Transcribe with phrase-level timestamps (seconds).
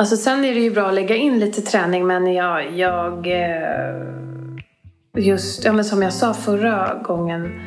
[0.00, 4.06] Alltså sen är det ju bra att lägga in lite träning men jag, jag eh,
[5.16, 7.60] just, ja men som jag sa förra gången.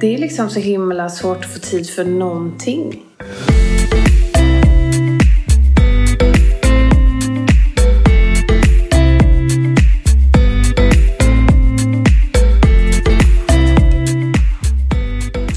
[0.00, 3.02] Det är liksom så himla svårt att få tid för någonting.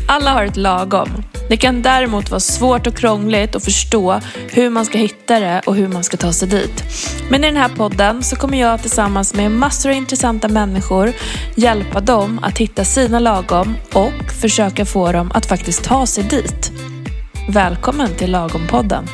[0.07, 1.30] Alla har ett lagom.
[1.51, 4.19] Det kan däremot vara svårt och krångligt att förstå
[4.51, 6.83] hur man ska hitta det och hur man ska ta sig dit.
[7.29, 11.13] Men i den här podden så kommer jag tillsammans med massor av intressanta människor
[11.55, 16.71] hjälpa dem att hitta sina lagom och försöka få dem att faktiskt ta sig dit.
[17.49, 19.07] Välkommen till Lagom-podden.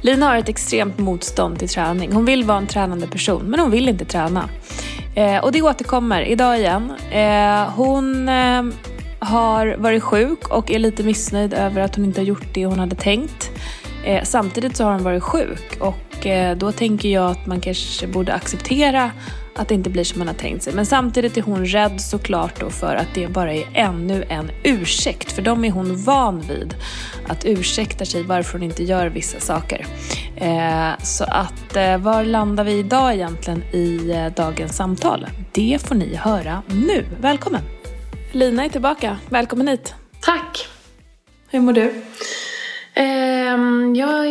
[0.00, 2.12] Lina har ett extremt motstånd till träning.
[2.12, 4.48] Hon vill vara en tränande person, men hon vill inte träna.
[5.18, 6.92] Eh, och det återkommer idag igen.
[7.10, 8.62] Eh, hon eh,
[9.18, 12.78] har varit sjuk och är lite missnöjd över att hon inte har gjort det hon
[12.78, 13.50] hade tänkt.
[14.04, 18.06] Eh, samtidigt så har hon varit sjuk och eh, då tänker jag att man kanske
[18.06, 19.10] borde acceptera
[19.56, 20.72] att det inte blir som man har tänkt sig.
[20.74, 25.32] Men samtidigt är hon rädd såklart då för att det bara är ännu en ursäkt.
[25.32, 26.74] För de är hon van vid.
[27.28, 29.86] Att ursäkta sig varför hon inte gör vissa saker.
[30.40, 35.26] Eh, så att eh, var landar vi idag egentligen i eh, dagens samtal?
[35.52, 37.04] Det får ni höra nu.
[37.20, 37.60] Välkommen!
[38.32, 39.18] Lina är tillbaka.
[39.28, 39.94] Välkommen hit.
[40.20, 40.68] Tack!
[41.50, 41.94] Hur mår du?
[42.94, 44.24] Ehm, jag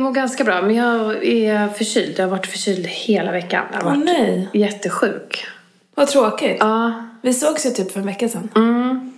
[0.00, 2.14] mår ganska bra men jag är förkyld.
[2.18, 3.64] Jag har varit förkyld hela veckan.
[3.72, 5.46] Jag har Åh varit nej, jättesjuk.
[5.94, 6.56] vad tråkigt.
[6.60, 7.08] Ja.
[7.22, 8.48] Vi sågs ju typ för en vecka sedan.
[8.56, 9.12] Mm.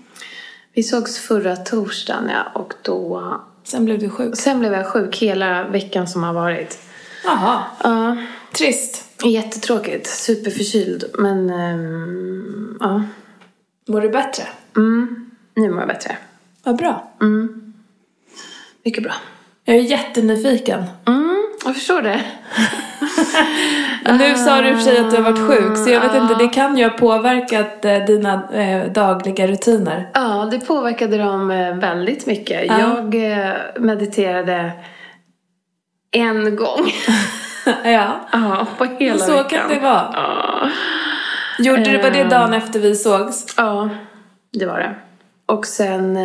[0.75, 3.23] Vi sågs förra torsdagen ja, och då...
[3.69, 4.37] Sen blev du sjuk.
[4.37, 6.79] Sen blev jag sjuk hela veckan som har varit.
[7.25, 8.17] Jaha, Ja.
[8.53, 9.05] trist.
[9.25, 10.07] Jättetråkigt.
[10.07, 11.05] Superförkyld.
[11.19, 13.03] Men ehm, ja.
[13.89, 14.43] Mår du bättre?
[14.77, 15.31] Mm.
[15.57, 16.17] Nu mår jag bättre.
[16.63, 17.13] Vad bra.
[17.21, 17.73] Mm.
[18.85, 19.13] Mycket bra.
[19.69, 20.85] Jag är jättenyfiken.
[21.07, 22.21] Mm, jag förstår det.
[24.19, 26.15] Nu sa du i och för sig att du har varit sjuk, så jag vet
[26.15, 30.11] inte, det kan ju ha påverkat eh, dina eh, dagliga rutiner.
[30.15, 32.67] Ja, det påverkade dem eh, väldigt mycket.
[32.67, 32.79] Ja.
[32.79, 34.73] Jag eh, mediterade
[36.11, 36.93] en gång.
[37.85, 39.49] ja, Ja, på hela så veckan.
[39.49, 40.11] kan det vara.
[40.13, 40.69] Ja.
[41.59, 43.55] Gjorde du, var det dagen efter vi sågs?
[43.57, 43.89] ja,
[44.53, 44.95] det var det.
[45.47, 46.19] Och sen...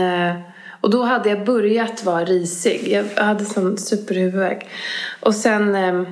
[0.83, 2.87] Och då hade jag börjat vara risig.
[2.87, 4.67] Jag hade sån superhuvudvärk.
[5.19, 5.75] Och sen...
[5.75, 6.03] eh,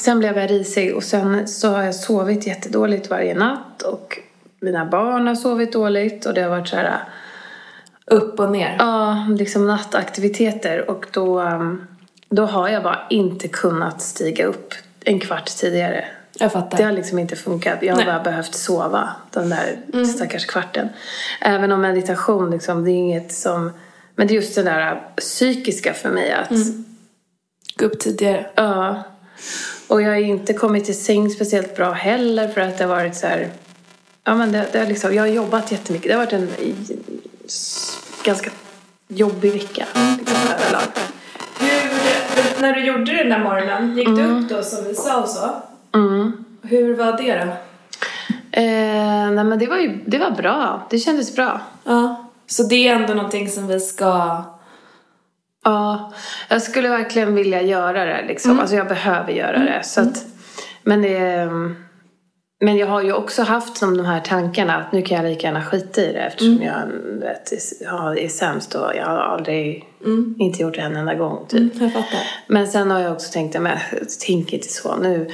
[0.00, 3.82] Sen blev jag risig och sen så har jag sovit jättedåligt varje natt.
[3.82, 4.18] Och
[4.60, 6.98] mina barn har sovit dåligt och det har varit så här...
[8.06, 8.76] Upp och ner.
[8.78, 11.86] Ja, liksom nattaktiviteter och då, um,
[12.28, 14.74] då har jag bara inte kunnat stiga upp
[15.04, 16.04] en kvart tidigare.
[16.38, 16.78] Jag fattar.
[16.78, 17.78] Det har liksom inte funkat.
[17.82, 18.06] Jag har Nej.
[18.06, 20.88] bara behövt sova den där stackars kvarten.
[21.40, 23.70] Även om meditation liksom, det är inget som...
[24.16, 26.50] Men det är just det där psykiska för mig att...
[27.76, 28.46] Gå upp tidigare.
[28.54, 29.02] Ja.
[29.88, 33.16] Och jag har inte kommit till säng speciellt bra heller för att det har varit
[33.16, 33.48] så här...
[34.24, 36.08] Ja men det, det har liksom, jag har jobbat jättemycket.
[36.08, 36.48] Det har varit en
[38.24, 38.50] ganska
[39.08, 39.86] jobbig vecka.
[40.18, 40.82] Liksom, överlag.
[41.60, 45.22] Hur, när du gjorde det den där morgonen, gick du upp då som vi sa
[45.22, 45.62] och så?
[45.94, 46.44] Mm.
[46.62, 47.50] Hur var det då?
[48.60, 50.86] Eh, nej men det var ju det var bra.
[50.90, 51.60] Det kändes bra.
[51.84, 52.30] Ja.
[52.46, 54.42] Så det är ändå någonting som vi ska...
[55.64, 56.12] Ja,
[56.48, 58.60] jag skulle verkligen vilja göra det liksom.
[58.60, 59.80] Alltså jag behöver göra det.
[59.82, 60.24] Så att,
[60.82, 61.48] men det,
[62.60, 65.46] men jag har ju också haft som de här tankarna att nu kan jag lika
[65.46, 66.86] gärna skita i det eftersom jag
[67.20, 69.84] vet, ja, är sämst och jag har aldrig
[70.38, 71.80] inte gjort det en enda gång typ.
[71.80, 72.20] Jag fattar.
[72.46, 73.78] Men sen har jag också tänkt, men
[74.26, 75.30] tänk inte så nu.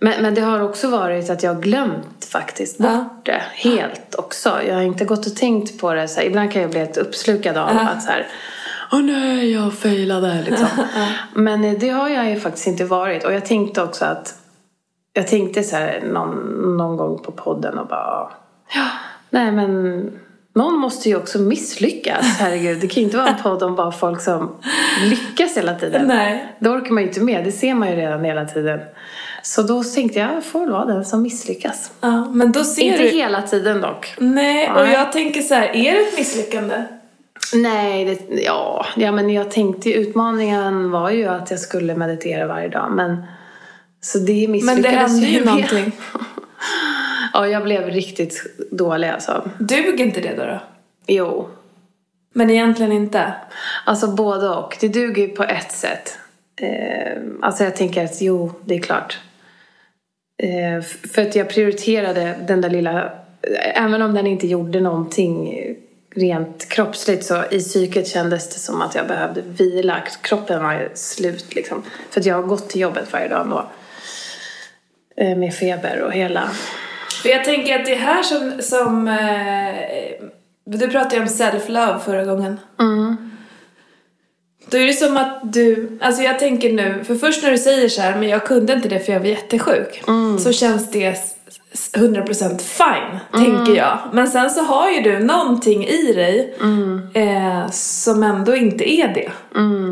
[0.00, 3.08] Men, men det har också varit att jag har glömt faktiskt bort Ja.
[3.24, 4.58] det helt också.
[4.68, 6.08] Jag har inte gått och tänkt på det.
[6.08, 8.26] Så här, ibland kan jag bli helt uppslukad av att så här,
[8.92, 10.68] åh nej, jag failade liksom.
[11.34, 13.24] Men eh, det har jag ju faktiskt inte varit.
[13.24, 14.34] Och jag tänkte också att,
[15.12, 16.36] jag tänkte så här någon,
[16.76, 18.30] någon gång på podden och bara,
[18.74, 18.86] ja,
[19.30, 20.00] nej men
[20.54, 22.38] någon måste ju också misslyckas.
[22.38, 24.50] Herregud, det kan ju inte vara en podd om bara folk som
[25.04, 26.06] lyckas hela tiden.
[26.06, 26.56] Nej.
[26.58, 28.80] Det orkar man ju inte med, det ser man ju redan hela tiden.
[29.42, 31.90] Så då tänkte jag, jag får väl vara den som misslyckas.
[32.00, 33.08] Ja, men då ser Inte du...
[33.08, 34.14] hela tiden dock.
[34.18, 36.84] Nej, och jag tänker så här, är det ett misslyckande?
[37.54, 42.68] Nej, det, ja, ja, men jag tänkte utmaningen var ju att jag skulle meditera varje
[42.68, 42.92] dag.
[42.92, 43.22] Men,
[44.00, 45.92] så det Men det hände ju någonting.
[47.32, 49.50] Ja, jag blev riktigt dålig alltså.
[49.58, 50.44] Duger inte det då?
[50.44, 50.60] då?
[51.06, 51.48] Jo,
[52.34, 53.32] Men egentligen inte?
[53.84, 54.76] alltså både och.
[54.80, 56.18] Det duger ju på ett sätt.
[56.60, 59.18] Eh, alltså jag tänker att jo, det är klart.
[60.42, 63.12] Eh, för att jag prioriterade den där lilla,
[63.74, 65.58] även om den inte gjorde någonting
[66.14, 70.02] rent kroppsligt så i psyket kändes det som att jag behövde vila.
[70.22, 71.82] Kroppen var slut liksom.
[72.10, 73.70] För att jag har gått till jobbet varje dag då.
[75.24, 76.50] Eh, Med feber och hela...
[77.22, 80.28] För jag tänker att det är här som, som eh,
[80.64, 82.60] du pratade ju om self-love förra gången.
[84.70, 87.88] Då är det som att du, alltså jag tänker nu, för först när du säger
[87.88, 90.02] så här, men jag kunde inte det för jag var jättesjuk.
[90.38, 91.34] Så känns det s-
[91.72, 93.98] s- 100% fine, tänker jag.
[94.12, 96.54] Men sen så har ju du någonting i dig
[97.14, 99.30] eh, som ändå inte är det.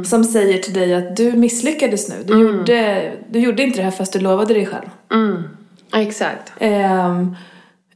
[0.05, 2.15] Som säger till dig att du misslyckades nu.
[2.25, 4.87] Du, gjorde, du gjorde inte det här fast du lovade dig själv.
[5.13, 5.43] Mm.
[5.95, 6.53] Exakt.
[6.59, 7.37] Ehm,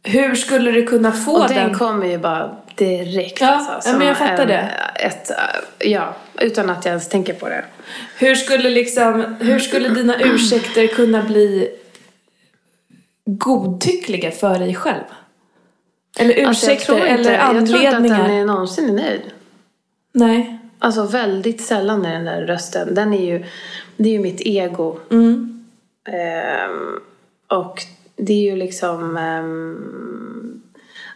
[0.02, 1.56] hur skulle du kunna få Och den?
[1.56, 4.70] den kommer ju bara direkt Ja, alltså, ja, men jag fattar en, det.
[4.94, 5.30] Ett,
[5.78, 7.64] ja, utan att jag ens tänker på det.
[8.18, 11.68] Hur skulle liksom, hur skulle dina ursäkter kunna bli
[13.24, 15.04] godtyckliga för dig själv?
[16.18, 18.28] Eller Alltså, jag ursäkter tror inte, eller Jag tror inte att anledningar?
[18.28, 19.22] den är någonsin är nöjd.
[20.12, 20.58] Nej.
[20.78, 22.94] Alltså väldigt sällan är den där rösten.
[22.94, 23.44] Den är ju,
[23.96, 24.98] det är ju mitt ego.
[25.10, 25.64] Mm.
[26.08, 27.00] Ehm,
[27.48, 27.82] och
[28.26, 29.16] det är ju liksom...
[29.16, 30.62] ehm,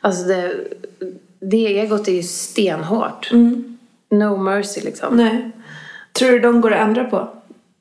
[0.01, 0.55] alltså det,
[1.41, 3.31] det egot är ju stenhårt.
[4.11, 5.17] No mercy liksom.
[5.17, 5.51] Nej.
[6.13, 7.29] Tror du de går att ändra på?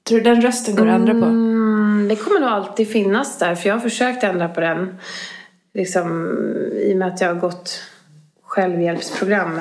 [0.04, 1.26] Tror du den rösten går att ändra på?
[1.26, 3.56] Mm, det kommer nog alltid finnas där.
[3.56, 4.98] För jag har försökt ändra på den.
[5.74, 6.38] Liksom,
[6.74, 7.82] I och med att jag har gått
[8.44, 9.52] självhjälpsprogram.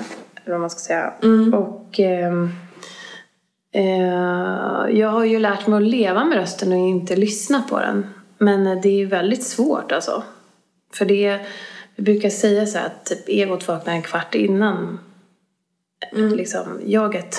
[0.44, 1.12] Eller vad man ska säga.
[1.52, 2.50] Och ehm,
[3.72, 8.06] eh, jag har ju lärt mig att leva med rösten och inte lyssna på den.
[8.38, 10.22] Men det är ju väldigt svårt alltså.
[10.92, 11.40] För det,
[11.96, 14.98] vi brukar säga så här att typ egot vaknar en kvart innan
[16.12, 17.36] liksom, jaget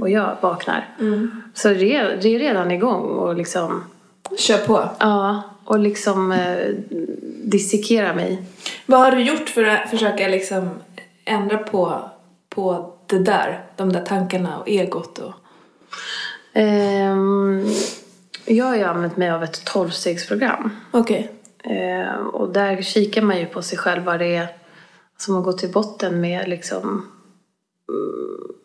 [0.00, 0.96] och jag vaknar.
[1.54, 3.84] Så det är, det är redan igång och liksom,
[4.38, 4.88] Kör på.
[5.00, 6.68] ja, och liksom eh,
[7.44, 8.42] dissekera mig.
[8.86, 10.70] Vad har du gjort för att försöka liksom
[11.24, 12.10] ändra på,
[12.48, 13.64] på det där?
[13.76, 15.32] De där tankarna och egot och...
[16.52, 17.66] Ehm,
[18.44, 20.70] jag har ju använt mig av ett tolvstegsprogram.
[20.90, 21.30] Okej.
[21.64, 24.48] Ehm, och där kikar man ju på sig själv vad det är
[25.16, 27.06] som har gått till botten med liksom
[27.88, 28.56] mm,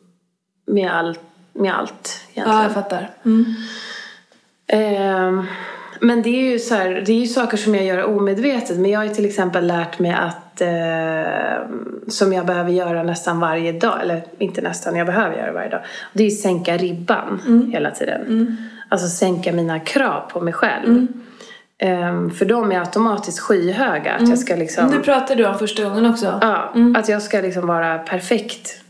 [0.66, 1.18] med, all,
[1.54, 2.58] med allt egentligen.
[2.58, 3.10] Ja, jag fattar.
[3.26, 3.46] Mm.
[4.68, 5.46] Ehm,
[6.02, 8.78] men det är ju så här, det är ju saker som jag gör omedvetet.
[8.78, 11.68] Men jag har ju till exempel lärt mig att eh,
[12.08, 14.02] som jag behöver göra nästan varje dag.
[14.02, 15.82] Eller inte nästan, jag behöver göra varje dag.
[16.14, 17.42] Det är ju sänka ribban
[17.74, 18.58] hela tiden.
[18.90, 21.08] Alltså sänka mina krav på mig själv.
[21.80, 24.14] Ehm, för de är automatiskt skyhöga.
[24.14, 24.92] Att jag ska liksom...
[24.92, 26.40] Det pratade du om första gången också.
[26.42, 28.82] Ja, att jag ska liksom vara perfekt.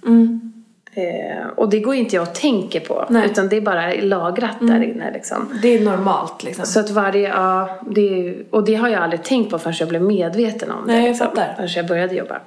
[0.98, 3.06] Eh, och det går inte jag att tänka på.
[3.10, 3.26] Nej.
[3.26, 5.60] Utan det är bara lagrat där inne liksom.
[5.62, 6.66] Det är normalt liksom.
[6.66, 10.02] Så att varje, ja, det och det har jag aldrig tänkt på förrän jag blev
[10.02, 10.94] medveten om det.
[10.94, 11.54] Nej, jag liksom, fattar.
[11.56, 12.40] Förrän jag började jobba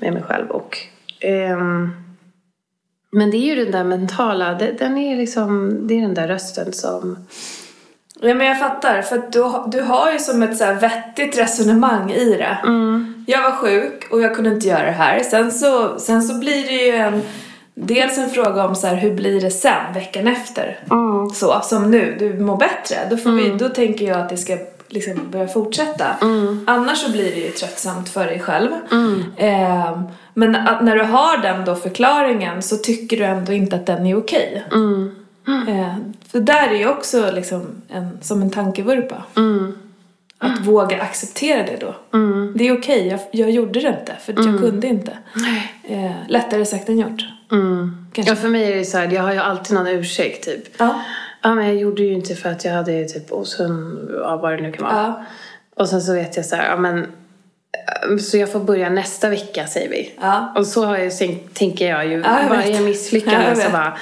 [0.00, 0.50] med mig själv.
[0.50, 0.78] Och,
[1.20, 1.90] ehm,
[3.14, 6.72] men det är ju den där mentala, den är liksom, det är den där rösten
[6.72, 7.18] som...
[8.20, 11.38] Ja men jag fattar, för att du, du har ju som ett så här vettigt
[11.38, 12.58] resonemang i det.
[13.26, 15.20] Jag var sjuk och jag kunde inte göra det här.
[15.20, 17.22] Sen så, sen så blir det ju en,
[17.74, 20.78] dels en fråga om så här, hur blir det sen, veckan efter?
[21.34, 22.96] Så, som nu, du mår bättre.
[23.10, 24.56] Då, får vi, då tänker jag att det ska
[24.88, 26.16] liksom börja fortsätta.
[26.66, 28.70] Annars så blir det ju tröttsamt för dig själv.
[29.36, 30.02] Ehm,
[30.34, 34.06] men att när du har den då förklaringen så tycker du ändå inte att den
[34.06, 34.64] är okej.
[35.68, 35.94] Eh,
[36.32, 39.22] för där är ju också liksom en, som en tankevurpa.
[40.38, 41.94] Att våga acceptera det då.
[42.54, 45.18] Det är okej, jag, jag gjorde det inte för jag kunde inte.
[45.88, 47.24] Eh, lättare sagt än gjort.
[48.14, 50.64] Ja, för mig är det så här, jag har ju alltid någon ursäkt typ.
[50.78, 51.00] Ja.
[51.44, 54.62] Ja, men jag gjorde ju inte för att jag hade typ osund, ja, vad det
[54.62, 54.94] nu kan vara.
[54.96, 55.24] Ja.
[55.76, 59.28] Och sen så vet jag så här, ja men eh, så jag får börja nästa
[59.28, 60.12] vecka säger vi.
[60.20, 60.52] Ja.
[60.56, 61.12] Och så har jag,
[61.54, 62.76] tänker jag ju Ja, jag varje.
[62.76, 63.98] Ja, misslyckande så bara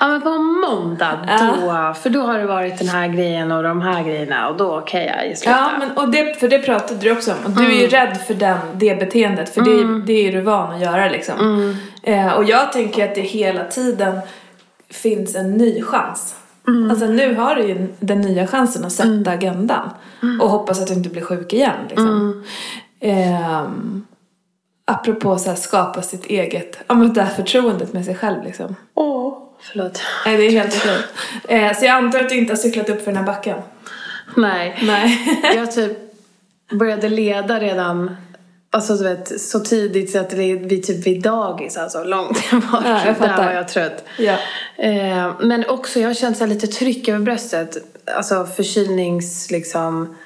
[0.00, 3.80] Ja men på måndag då, för då har det varit den här grejen och de
[3.80, 5.50] här grejerna och då kan jag ju sluta.
[5.50, 7.36] Ja, men, och det, för det pratade du också om.
[7.44, 9.54] Och du är ju rädd för den, det beteendet.
[9.54, 11.76] För det, det är ju du van att göra liksom.
[12.02, 14.20] Eh, och jag tänker att det hela tiden
[14.90, 16.34] finns en ny chans.
[16.90, 19.90] Alltså nu har du ju den nya chansen att sätta agendan.
[20.40, 22.44] Och hoppas att du inte blir sjuk igen liksom.
[23.00, 24.06] Ehm,
[24.84, 28.76] apropå så här, skapa sitt eget, ja men det här förtroendet med sig själv liksom.
[28.94, 30.00] Åh, förlåt.
[30.26, 30.98] Nej, det är helt okej.
[31.48, 33.58] Eh, så jag antar att du inte har cyklat upp för den här backen?
[34.36, 34.78] Nej.
[34.82, 35.38] Nej.
[35.56, 35.98] Jag typ
[36.70, 38.16] började leda redan
[38.74, 42.82] Alltså du vet, så tidigt så att det, vi typ vid dagis alltså, långt bort.
[42.84, 44.04] Ja, jag Där var jag trött.
[44.18, 44.38] ja.
[44.76, 47.76] Eh, men också, jag har känt så lite tryck över bröstet.
[48.16, 50.16] Alltså förkylnings, liksom,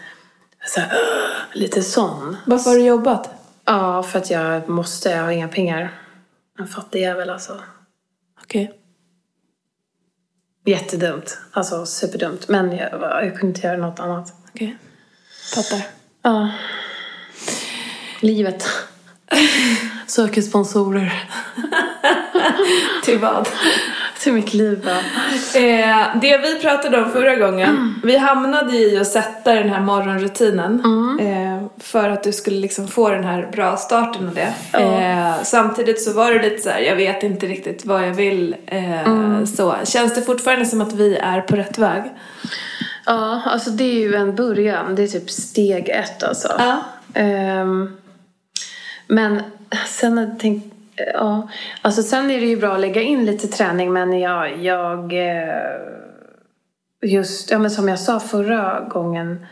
[0.67, 0.93] så här,
[1.53, 2.37] lite sån.
[2.47, 3.31] Varför har du jobbat?
[3.65, 6.01] Ja, för att jag måste, jag har inga pengar.
[6.59, 7.61] En fattig jävel alltså.
[8.43, 8.73] Okej.
[10.65, 11.39] Jättedumt.
[11.53, 12.49] Alltså superdumt.
[12.49, 14.33] Men jag, jag kunde inte göra något annat.
[14.55, 14.77] Okej.
[15.55, 15.87] Fattar.
[16.23, 16.51] Ja.
[18.21, 18.65] Livet.
[20.07, 21.23] Söker sponsorer.
[23.05, 23.49] Till vad?
[24.21, 24.99] Till mitt liv bara.
[25.63, 30.83] Eh, det vi pratade om förra gången, vi hamnade i att sätta den här morgonrutinen
[31.21, 34.55] eh, för att du skulle liksom få den här bra starten och det.
[34.79, 38.57] Eh, samtidigt så var det lite så här, jag vet inte riktigt vad jag vill.
[38.67, 39.77] Eh, så.
[39.85, 42.03] Känns det fortfarande som att vi är på rätt väg?
[43.07, 44.95] Ja, alltså det är ju en början.
[44.95, 46.53] Det är typ steg ett alltså.
[46.59, 46.85] Ja.
[47.15, 47.97] Ehm,
[49.07, 49.43] men
[49.87, 50.75] sen jag tänkt...
[51.15, 51.49] Ja,
[51.83, 54.65] alltså sen är det ju bra att lägga in lite träning men jag...
[54.65, 55.97] jag eh,
[57.03, 59.47] just, ja men som jag sa förra gången.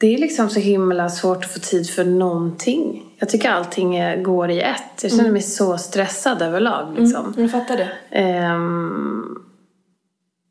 [0.00, 3.04] Det är liksom så himla svårt att få tid för någonting.
[3.18, 5.02] Jag tycker allting går i ett.
[5.02, 7.34] Jag känner mig så stressad överlag liksom.
[7.36, 7.90] Jag fattar det.
[8.10, 9.24] Ehm,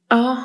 [0.09, 0.37] ja,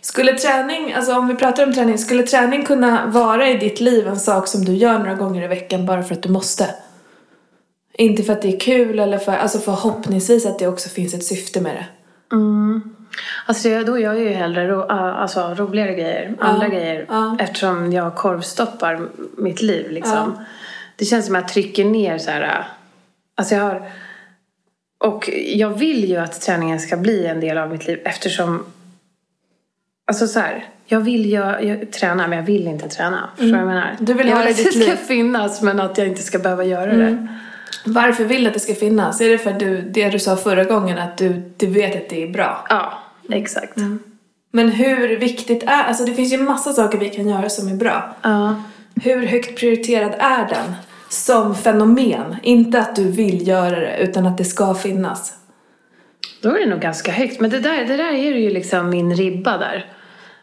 [0.00, 4.08] Skulle träning, alltså om vi pratar om träning, skulle träning kunna vara i ditt liv
[4.08, 6.74] en sak som du gör några gånger i veckan bara för att du måste?
[7.98, 11.24] Inte för att det är kul eller för, alltså förhoppningsvis att det också finns ett
[11.24, 11.86] syfte med det.
[13.46, 17.06] Alltså jag, då gör jag ju hellre ro, uh, alltså, roligare grejer, andra grejer.
[17.08, 17.36] ja.
[17.40, 20.38] Eftersom jag korvstoppar mitt liv liksom.
[20.96, 22.64] Det känns som att jag trycker ner så här.
[23.34, 23.90] Alltså jag har...
[24.98, 28.64] Och jag vill ju att träningen ska bli en del av mitt liv eftersom...
[30.06, 30.64] Alltså så här.
[30.86, 33.30] Jag vill ju jag, träna men jag vill inte träna.
[33.36, 33.90] Förstår du vad jag menar?
[33.90, 34.04] Mm.
[34.04, 34.96] Du vill jag ha det i att det ditt ska liv.
[34.96, 37.28] finnas men att jag inte ska behöva göra det.
[37.84, 39.20] Varför vill du att det ska finnas?
[39.20, 42.22] Är det för du, det du sa förra gången, att du, du vet att det
[42.22, 42.66] är bra?
[42.68, 42.92] Ja,
[43.30, 43.76] exakt.
[44.50, 47.74] Men hur viktigt är, alltså det finns ju massa saker vi kan göra som är
[47.74, 48.16] bra.
[48.22, 48.62] Ja.
[49.02, 50.74] Hur högt prioriterad är den?
[51.08, 52.36] Som fenomen.
[52.42, 55.32] Inte att du vill göra det, utan att det ska finnas.
[56.42, 57.40] Då är det nog ganska högt.
[57.40, 59.92] Men det där, det där är ju liksom min ribba där.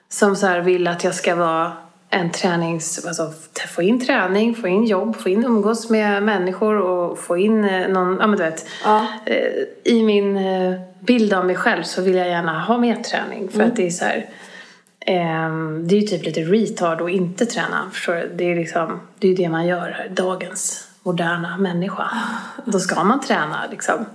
[0.09, 1.71] Som så här vill att jag ska vara
[2.11, 3.05] en tränings...
[3.05, 3.33] Alltså
[3.75, 7.87] få in träning, få in jobb, få in umgås med människor och få in eh,
[7.87, 8.17] någon...
[8.19, 8.65] Ja men du vet.
[8.83, 9.07] Ja.
[9.25, 13.49] Eh, I min eh, bild av mig själv så vill jag gärna ha mer träning.
[13.49, 14.29] För att det är så här...
[14.99, 17.89] ehm, det är ju typ lite retard att inte träna.
[17.93, 18.31] Förstår du?
[18.35, 18.99] Det är liksom...
[19.19, 20.07] Det är ju det man gör.
[20.11, 22.11] Dagens moderna människa.
[22.65, 24.05] Då ska man träna liksom.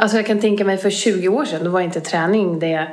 [0.00, 2.88] Alltså jag kan tänka mig för 20 år sedan, då var inte träning det...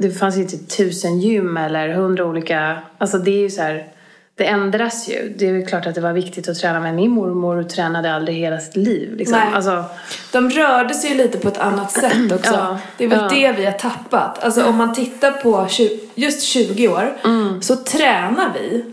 [0.00, 2.78] Det fanns ju inte tusen gym eller hundra olika...
[2.98, 3.88] Alltså det är ju så här...
[4.34, 5.34] Det ändras ju.
[5.36, 8.36] Det är ju klart att det var viktigt att träna men min mormor tränade aldrig
[8.36, 9.16] hela sitt liv.
[9.16, 9.38] Liksom.
[9.38, 9.48] Nej.
[9.54, 9.84] Alltså,
[10.32, 12.52] De rörde sig ju lite på ett annat sätt också.
[12.58, 13.28] Ja, det är väl ja.
[13.28, 14.44] det vi har tappat.
[14.44, 15.68] Alltså om man tittar på
[16.14, 17.16] just 20 år
[17.60, 18.84] så tränar vi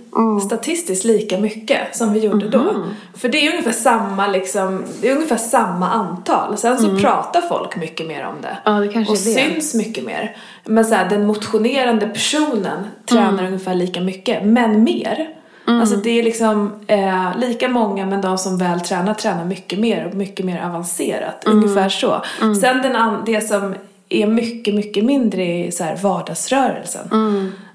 [0.41, 2.85] statistiskt lika mycket som vi gjorde då.
[3.13, 6.57] För det är ungefär samma liksom, det är ungefär samma antal.
[6.57, 8.57] Sen så pratar folk mycket mer om det.
[8.65, 10.35] Ja, det och syns mycket mer.
[10.63, 15.29] Men så här, den motionerande personen tränar ungefär lika mycket, men mer.
[15.67, 20.07] Alltså det är liksom eh, lika många men de som väl tränar tränar mycket mer
[20.07, 21.43] och mycket mer avancerat.
[21.45, 22.21] Ungefär så.
[22.61, 22.95] Sen den
[23.25, 23.75] det som
[24.09, 27.09] är mycket, mycket mindre i så här vardagsrörelsen.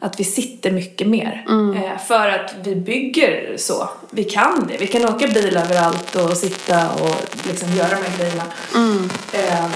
[0.00, 1.44] Att vi sitter mycket mer.
[1.76, 3.88] Eh, för att vi bygger så.
[4.10, 4.76] Vi kan det.
[4.76, 7.16] Vi kan åka bil överallt och sitta och
[7.48, 8.44] liksom göra de här grejerna.
[9.32, 9.70] Eh,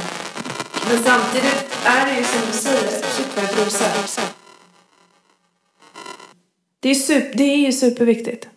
[0.89, 3.89] men samtidigt är det ju som du säger, shit vad jag brusar.
[6.81, 8.49] Det är, super, det är ju superviktigt.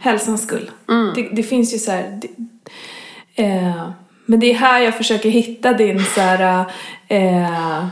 [0.00, 0.70] Hälsans skull.
[1.14, 2.20] Det, det finns ju så här...
[2.22, 2.28] Det,
[3.42, 3.90] eh,
[4.26, 6.64] men det är här jag försöker hitta din så här...
[7.08, 7.86] Eh,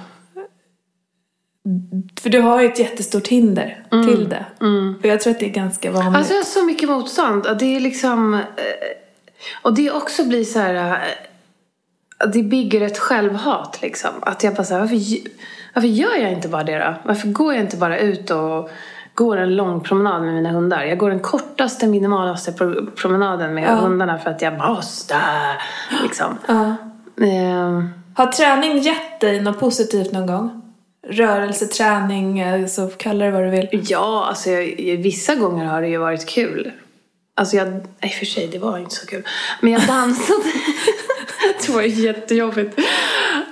[2.21, 4.45] för du har ju ett jättestort hinder till det.
[5.01, 6.17] Och jag tror att det är ganska vanligt.
[6.17, 7.47] Alltså jag har så mycket motstånd.
[7.59, 8.35] Det är liksom...
[8.35, 8.41] eh,
[9.63, 10.75] Och det också blir så här...
[12.25, 14.11] eh, Det bygger ett självhat liksom.
[14.21, 14.97] Att jag bara så här, varför,
[15.75, 16.95] varför gör jag inte bara det då?
[17.05, 18.71] Varför går jag inte bara ut och
[19.15, 20.83] går en lång promenad med mina hundar?
[20.85, 25.17] Jag går den kortaste, minimalaste pro- promenaden med hundarna för att jag måste.
[26.03, 26.39] Liksom.
[26.47, 26.75] Ja.
[27.27, 30.59] Ehm, Har träning gett dig något positivt någon gång?
[31.09, 33.69] Rörelseträning, eh, så kalla det vad du vill.
[33.73, 36.73] Ja, alltså jag, vissa gånger har det ju varit kul.
[37.37, 39.23] Alltså jag, i och för sig det var inte så kul.
[39.61, 40.43] Men jag dansade.
[41.67, 42.79] det var jättejobbigt.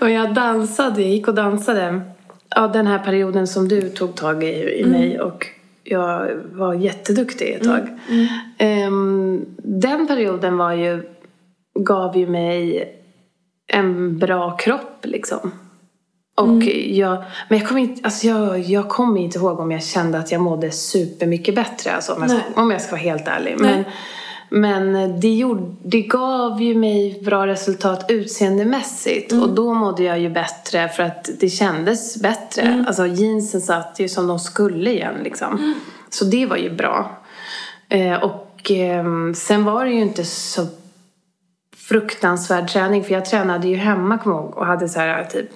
[0.00, 2.00] Och jag dansade, jag gick och dansade.
[2.56, 5.46] Ja, den här perioden som du tog tag i, i mig och
[5.84, 7.98] jag var jätteduktig ett tag.
[8.58, 11.02] Ehm, den perioden var ju,
[11.78, 12.84] gav ju mig
[13.72, 15.52] en bra kropp liksom.
[16.34, 20.18] Och jag, men jag kommer inte, alltså jag, jag kommer inte ihåg om jag kände
[20.18, 21.92] att jag mådde supermycket bättre.
[21.92, 23.56] Alltså om, jag, om jag ska vara helt ärlig.
[23.58, 23.84] Nej.
[24.50, 29.32] Men, det, gjorde, det gav ju mig bra resultat utseendemässigt.
[29.32, 32.84] Och då mådde jag ju bättre för att det kändes bättre.
[32.86, 35.74] Alltså jeansen satt ju som de skulle igen liksom.
[36.10, 37.18] Så det var ju bra.
[37.88, 39.04] Eh, och eh,
[39.34, 40.66] sen var det ju inte så
[41.76, 43.04] fruktansvärd träning.
[43.04, 45.50] För jag tränade ju hemma, jag ihåg, och hade så här typ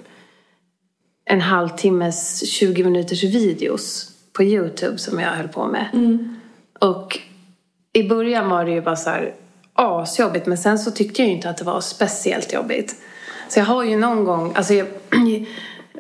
[1.25, 5.89] en halvtimmes, 20 minuters videos på Youtube som jag höll på med.
[6.81, 7.19] Och
[7.97, 9.33] i början var det ju bara så här
[9.75, 10.47] asjobbigt.
[10.47, 12.95] Men sen så tyckte jag ju inte att det var speciellt jobbigt.
[13.49, 14.87] Så jag har ju någon gång, alltså jag,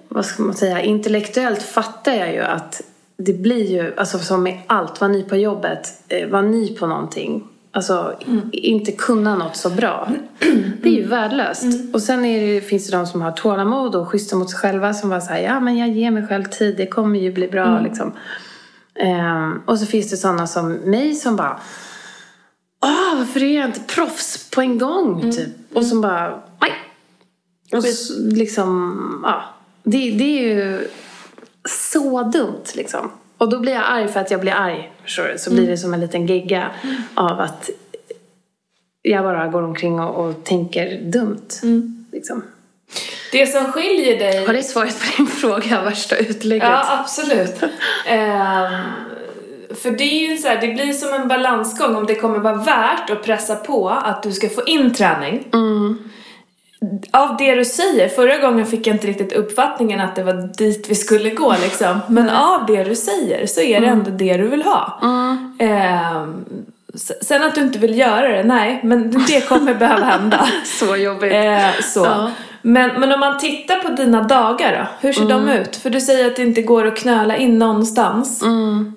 [0.08, 2.82] vad ska man säga, intellektuellt fattar jag ju att
[3.16, 6.86] det blir ju, alltså som med allt, vara ny på jobbet, eh, vara ny på
[6.86, 7.44] någonting.
[7.70, 8.14] Alltså
[8.52, 10.08] i- inte kunna något så bra.
[10.82, 11.64] Det är ju värdelöst.
[11.94, 15.10] Och sen det, finns det de som har tålamod och schyssta mot sig själva som
[15.10, 17.80] var så här, ja men jag ger mig själv tid, det kommer ju bli bra
[17.80, 18.12] liksom.
[19.00, 21.60] Ehm, och så finns det sådana som mig som bara
[22.84, 25.32] Åh, varför är jag inte proffs på en gång?
[25.32, 25.48] Typ.
[25.74, 26.72] Och som bara, nej.
[27.72, 29.44] Och så, liksom, ja.
[29.82, 30.88] Det, det är ju
[31.68, 33.10] så dumt liksom.
[33.38, 34.92] Och då blir jag arg för att jag blir arg.
[35.02, 35.38] Förstår du?
[35.38, 36.70] Så blir det som en liten gegga
[37.14, 37.70] av att
[39.02, 41.48] jag bara går omkring och, och tänker dumt.
[42.12, 42.42] Liksom.
[43.32, 44.46] Det som skiljer dig...
[44.46, 45.82] Har det svarat på din fråga?
[45.82, 46.68] Värsta utlägget?
[46.68, 47.54] Ja, absolut.
[48.06, 48.72] Ehm,
[49.82, 52.54] för det är ju så här, det blir som en balansgång om det kommer vara
[52.56, 55.44] värt att pressa på att du ska få in träning.
[57.12, 60.86] Av det du säger, förra gången fick jag inte riktigt uppfattningen att det var dit
[60.90, 62.00] vi skulle gå liksom.
[62.08, 64.98] Men av det du säger så är det ändå det du vill ha.
[65.58, 66.44] Ehm,
[66.94, 70.48] s- sen att du inte vill göra det, nej, men det kommer behöva hända.
[70.64, 71.32] Så jobbigt.
[71.32, 72.00] Eh, så.
[72.04, 72.30] Ja.
[72.66, 75.76] Men, men om man tittar på dina dagar då, hur ser de ut?
[75.76, 78.42] För du säger att det inte går att knöla in någonstans.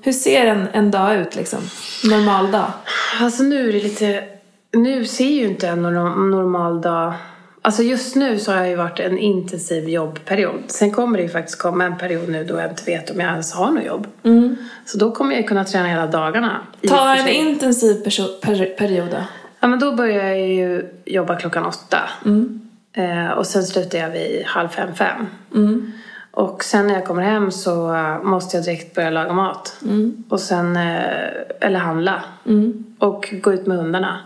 [0.01, 1.59] Hur ser en, en dag ut liksom?
[2.03, 2.71] Normal dag?
[3.21, 4.23] Alltså nu är det lite...
[4.73, 7.13] Nu ser ju inte en norm- normal dag...
[7.61, 10.63] Alltså just nu så har jag ju varit en intensiv jobbperiod.
[10.67, 13.31] Sen kommer det ju faktiskt komma en period nu då jag inte vet om jag
[13.31, 14.07] ens har något jobb.
[14.85, 16.57] Så då kommer jag ju kunna träna hela dagarna.
[16.87, 17.93] Ta en intensiv
[18.41, 19.17] per, period då.
[19.59, 21.99] Ja men då börjar jag ju jobba klockan åtta.
[22.97, 25.25] Eh, och sen slutar jag vid halv fem, fem.
[26.31, 27.91] Och sen när jag kommer hem så
[28.23, 29.79] måste jag direkt börja laga mat.
[30.29, 31.29] Och sen, eh,
[31.59, 32.23] eller handla.
[32.99, 34.19] Och gå ut med hundarna.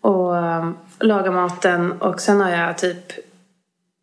[0.00, 0.70] Och eh,
[1.00, 1.92] laga maten.
[1.92, 3.12] Och sen har jag typ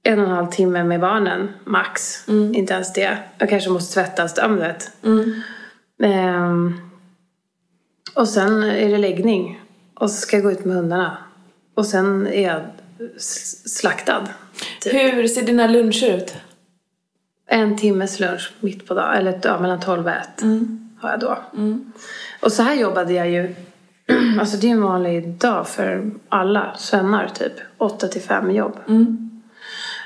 [0.04, 2.28] en och en halv timme med barnen, max.
[2.54, 3.18] Inte ens det.
[3.38, 4.92] Jag kanske måste tvättas, ja men vet.
[6.04, 6.74] Ehm,
[8.16, 9.62] och sen är det läggning.
[9.96, 11.18] Och så ska jag gå ut med hundarna.
[11.76, 12.62] Och sen är jag
[13.66, 14.28] slaktad.
[14.82, 14.94] Typ.
[14.94, 16.36] Hur ser dina luncher ut?
[17.48, 19.18] En timmes lunch mitt på dagen.
[19.18, 20.18] Eller ja, mellan 12 och 1
[21.00, 21.38] har jag då.
[22.40, 23.56] Och så här jobbade jag ju.
[24.40, 27.54] Alltså det är en vanlig dag för alla svennar typ.
[27.78, 28.80] 8 till 5 jobb.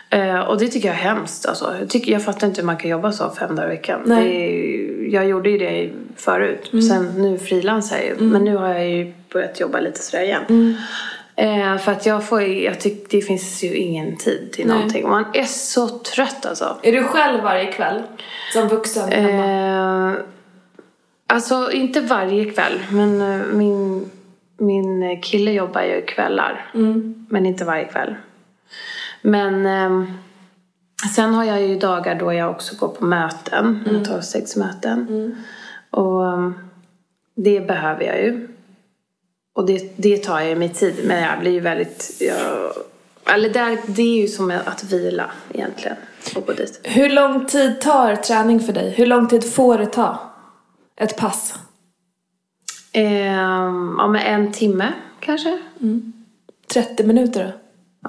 [0.10, 1.46] Eh, och det tycker jag är hemskt.
[1.46, 1.76] Alltså.
[1.80, 4.12] Jag, tycker, jag fattar inte hur man kan jobba så fem dagar i veckan.
[4.12, 6.70] Är, jag gjorde ju det förut.
[6.90, 8.16] Sen nu frilansar jag ju.
[8.20, 10.78] Men nu har jag ju börjat jobba lite sådär igen.
[11.40, 14.76] Eh, för att jag får jag tycker det finns ju ingen tid till Nej.
[14.76, 15.10] någonting.
[15.10, 16.78] Man är så trött alltså.
[16.84, 18.04] Är du själv varje kväll?
[18.54, 20.12] Som vuxen hemma?
[20.12, 20.18] Eh,
[21.28, 22.80] alltså inte varje kväll.
[22.92, 24.10] Men eh, min,
[24.58, 26.72] min kille jobbar ju kvällar.
[27.30, 28.16] Men inte varje kväll.
[29.22, 30.14] Men ehm,
[31.16, 33.84] sen har jag ju dagar då jag också går på möten.
[33.92, 35.36] Jag tar sex möten.
[35.90, 36.54] Och ehm,
[37.36, 38.49] det behöver jag ju.
[39.54, 40.96] Och det, det tar jag ju mig tid.
[41.04, 42.18] Men jag blir ju väldigt...
[42.20, 42.74] Jag,
[43.34, 45.98] eller där, det är ju som att vila egentligen.
[46.36, 46.80] Och gå dit.
[46.84, 48.90] Hur lång tid tar träning för dig?
[48.90, 50.20] Hur lång tid får det ta?
[50.96, 51.54] Ett pass?
[52.92, 55.60] Ehm, ja, men en timme kanske.
[56.74, 57.52] 30 minuter då?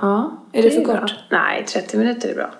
[0.00, 0.46] Ja.
[0.52, 1.00] Är det för bra.
[1.00, 1.14] kort?
[1.30, 2.50] Nej, 30 minuter är bra.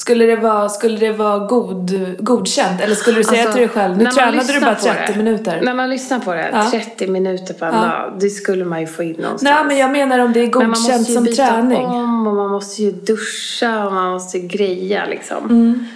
[0.00, 2.80] Skulle det vara, skulle det vara god, godkänt?
[2.80, 5.18] Eller skulle du säga Alltså, till dig själv, nu tränade du bara på 30 det-
[5.18, 5.60] minuter?
[5.62, 6.70] När man lyssnar på det, Ja.
[6.70, 7.80] 30 minuter på en Ja.
[7.80, 9.42] dag, det skulle man ju få in någonstans.
[9.42, 11.86] Nej, men jag menar om det är Men man godkänt måste ju som byta träning.
[11.86, 15.44] om och man måste ju duscha och man måste greja liksom.
[15.44, 15.86] Mm.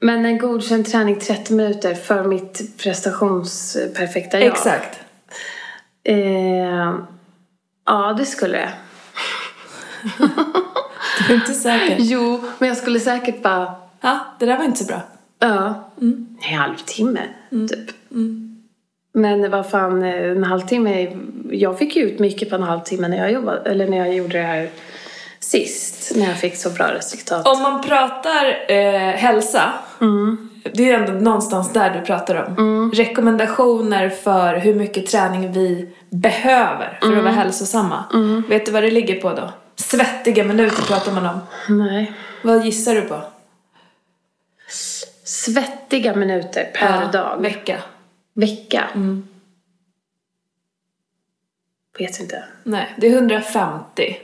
[0.00, 4.46] Men en godkänd träning 30 minuter för mitt prestationsperfekta jag.
[4.52, 4.98] Exakt.
[6.04, 6.94] Eh,
[7.86, 8.72] ja, det skulle det.
[11.28, 11.96] Du är inte säker.
[11.98, 15.00] Jo, men jag skulle säkert bara Ja, det där var inte så bra.
[15.38, 15.90] Ja.
[16.00, 17.96] En halvtimme, typ.
[19.14, 21.08] Men vad fan, en halvtimme...
[21.50, 24.38] Jag fick ju ut mycket på en halvtimme när jag jobbade, eller när jag gjorde
[24.38, 24.68] det här
[25.40, 26.12] sist.
[26.16, 27.46] När jag fick så bra resultat.
[27.48, 29.72] Om man pratar eh, hälsa,
[30.72, 32.52] det är ändå någonstans där du pratar om.
[32.52, 32.92] Mm.
[32.94, 37.24] Rekommendationer för hur mycket träning vi behöver för att Mm.
[37.24, 38.04] vara hälsosamma.
[38.48, 39.50] Vet du vad det ligger på då?
[39.76, 41.40] Svettiga minuter pratar man om.
[41.78, 42.12] Nej.
[42.42, 43.22] Vad gissar du på?
[45.24, 47.40] Svettiga minuter per Ja, dag.
[47.42, 47.82] Vecka.
[48.34, 48.88] Vecka.
[48.94, 49.28] Mm.
[51.98, 52.44] Vet inte.
[52.62, 54.16] Nej, det är 150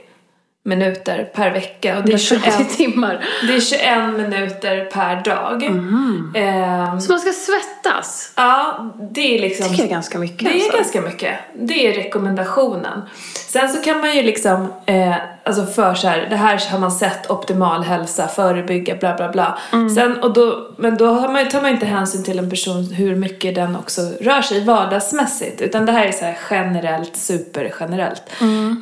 [0.63, 3.25] minuter per vecka och det är 21, 150 timmar.
[3.47, 5.63] det är 21 minuter per dag.
[5.63, 6.33] Mm.
[6.35, 8.33] Ehm, Så man ska svettas.
[8.35, 9.69] ja, det är liksom...
[9.69, 10.39] tycker jag är ganska mycket.
[10.39, 10.77] Det är alltså.
[10.77, 11.35] ganska mycket.
[11.53, 13.01] Det är rekommendationen.
[13.33, 16.91] Sen så kan man ju liksom, eh, alltså för så här, det här har man
[16.91, 19.57] sett optimal hälsa, förebygga, bla bla bla.
[19.95, 23.15] Sen, och då, men då har man, tar man inte hänsyn till en person hur
[23.15, 25.61] mycket den också rör sig vardagsmässigt.
[25.61, 28.23] Utan det här är så här generellt, supergenerellt.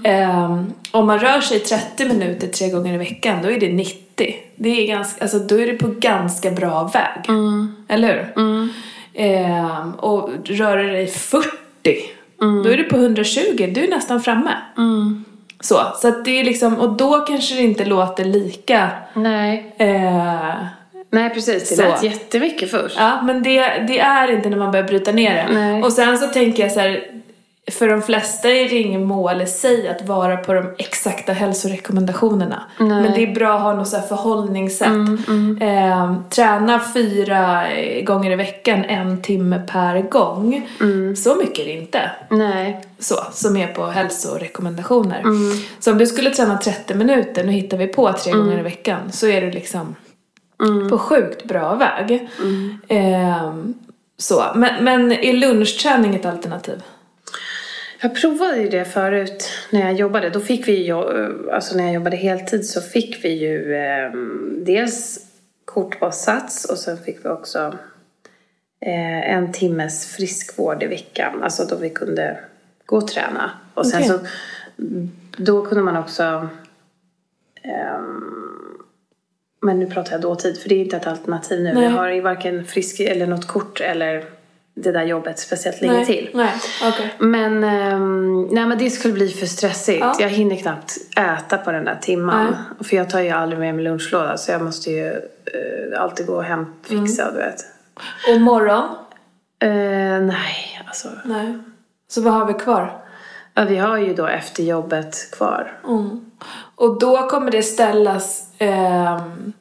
[0.03, 0.59] Eh,
[0.91, 4.35] om man rör sig 30 minuter tre gånger i veckan, då är det 90.
[4.55, 7.35] Det är ganska, alltså då är det på ganska bra väg.
[7.87, 8.43] Eller hur?
[9.13, 11.49] Ehm, och rör du dig 40,
[12.63, 14.51] då är du på 120, du är nästan framme.
[15.59, 19.75] Så, så att det är liksom, och då kanske det inte låter lika Nej.
[19.77, 20.55] eh,
[21.11, 21.69] Nej, precis.
[21.69, 21.81] Det Så.
[21.81, 22.95] lät jättemycket först.
[22.99, 25.53] Ja, men det, det är inte när man börjar bryta ner det.
[25.53, 25.83] Nej.
[25.83, 27.03] Och sen så tänker jag så här,
[27.71, 32.63] för de flesta är det ingen mål i sig att vara på de exakta hälsorekommendationerna.
[32.79, 33.01] Nej.
[33.01, 34.89] Men det är bra att ha något så förhållningssätt.
[35.61, 37.63] Eh, träna fyra
[38.03, 40.69] gånger i veckan, en timme per gång.
[41.17, 42.11] Så mycket är det inte.
[42.29, 42.81] Nej.
[42.99, 45.23] Så, som är på hälsorekommendationer.
[45.79, 49.11] Så om du skulle träna 30 minuter, nu hittar vi på tre gånger i veckan,
[49.11, 49.95] så är du liksom
[50.89, 52.29] på sjukt bra väg.
[52.87, 53.73] Ehm,
[54.17, 54.43] så.
[54.55, 56.81] Men, men är lunchträning ett alternativ?
[58.01, 60.29] Jag provade ju det förut när jag jobbade.
[60.29, 60.93] Då fick vi ju,
[61.51, 64.11] alltså när jag jobbade heltid så fick vi ju eh,
[64.65, 65.25] dels
[65.65, 67.77] kortbassats och sen fick vi också
[68.81, 71.43] eh, en timmes friskvård i veckan.
[71.43, 72.39] Alltså då vi kunde
[72.85, 73.51] gå och träna.
[73.73, 74.09] Och sen Okej.
[74.09, 74.19] så,
[75.37, 76.49] då kunde man också
[77.63, 78.39] ehm,
[79.61, 81.73] men nu pratar jag dåtid för det är inte ett alternativ nu.
[81.73, 81.83] Nej.
[81.83, 84.25] Jag har ju varken frisk eller något kort eller
[84.83, 86.29] det där jobbet speciellt länge till.
[86.33, 87.15] Nej, okej.
[87.19, 89.99] Men, ehm, nej, men det skulle bli för stressigt.
[89.99, 90.15] Ja.
[90.19, 92.55] Jag hinner knappt äta på den där timman.
[92.83, 96.33] För jag tar ju aldrig med mig lunchlåda så jag måste ju eh, alltid gå
[96.35, 97.33] och hemfixa, Mm.
[97.35, 97.65] du vet.
[98.35, 98.83] Och morgon?
[99.61, 99.69] Eh,
[100.21, 101.07] nej, alltså.
[101.25, 101.57] Nej.
[102.07, 103.01] Så vad har vi kvar?
[103.53, 105.79] Ja, vi har ju då efter jobbet kvar.
[105.87, 106.31] Mm.
[106.75, 109.53] Och då kommer det ställas ehm,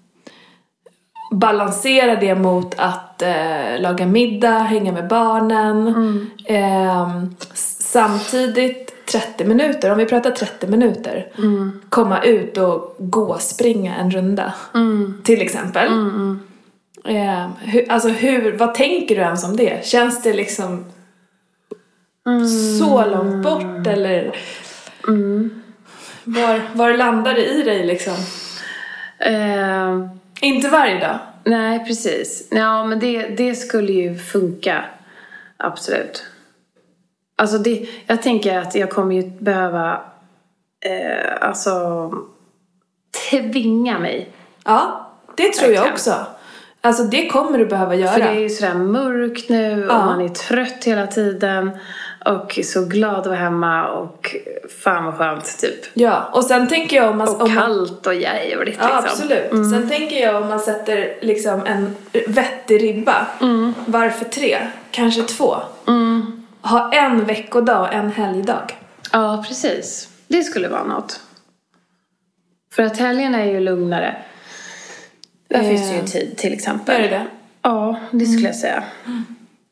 [1.31, 5.87] balansera det mot att eh, laga middag, hänga med barnen.
[6.47, 11.27] Ehm, s- samtidigt 30 minuter, om vi pratar 30 minuter,
[11.89, 14.53] komma ut och gå springa en runda.
[15.25, 15.89] Till exempel.
[17.05, 19.87] Ehm, hur, alltså hur, vad tänker du ens om det?
[19.87, 20.85] Känns det liksom
[22.79, 24.37] så långt bort eller?
[26.25, 28.15] Var, var landar det i dig liksom?
[29.19, 30.07] Eh,
[30.41, 31.19] Inte varje dag.
[31.45, 32.49] nej, precis.
[32.51, 34.85] Ja, men det, det skulle ju funka.
[35.57, 36.25] Absolut.
[37.37, 40.01] Alltså det, jag tänker att jag kommer ju behöva
[40.81, 42.13] eh, alltså
[43.31, 44.29] tvinga mig
[44.65, 46.15] Ja, det tror jag också.
[46.81, 48.13] Alltså det kommer du behöva göra.
[48.13, 50.07] För det är ju sådär mörkt nu och Ja.
[50.07, 51.71] man är trött hela tiden.
[52.29, 54.37] Och så glad att vara hemma och
[54.83, 55.85] fan vad skönt typ.
[55.95, 57.29] Ja, och sen tänker jag om man...
[57.29, 59.05] Och om kallt och jävligt ja, liksom.
[59.05, 59.51] absolut.
[59.51, 61.97] Sen tänker jag om man sätter liksom en
[62.29, 63.27] vettig ribba.
[63.87, 64.59] Varför tre?
[64.91, 65.57] Kanske två.
[66.63, 68.79] Ha en veckodag och en helgdag.
[69.13, 70.09] Ja, precis.
[70.29, 71.21] Det skulle vara något.
[72.73, 74.17] För att helgen är ju lugnare.
[75.49, 76.97] Där Eh, finns det ju tid till exempel.
[76.97, 77.27] Är det det?
[77.63, 78.83] Ja, det skulle jag säga.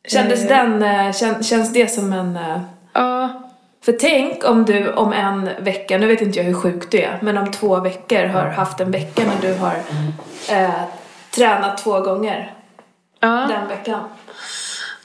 [0.07, 2.37] Kändes den, eh, kän, känns det som en...
[2.37, 2.61] eh,
[2.93, 3.29] Ja,
[3.85, 7.19] För tänk om du om en vecka, nu vet inte jag hur sjuk du är,
[7.23, 9.75] men om två veckor har haft en vecka när du har
[10.51, 10.71] eh,
[11.35, 12.53] tränat två gånger
[13.21, 13.29] ja.
[13.29, 14.01] den veckan.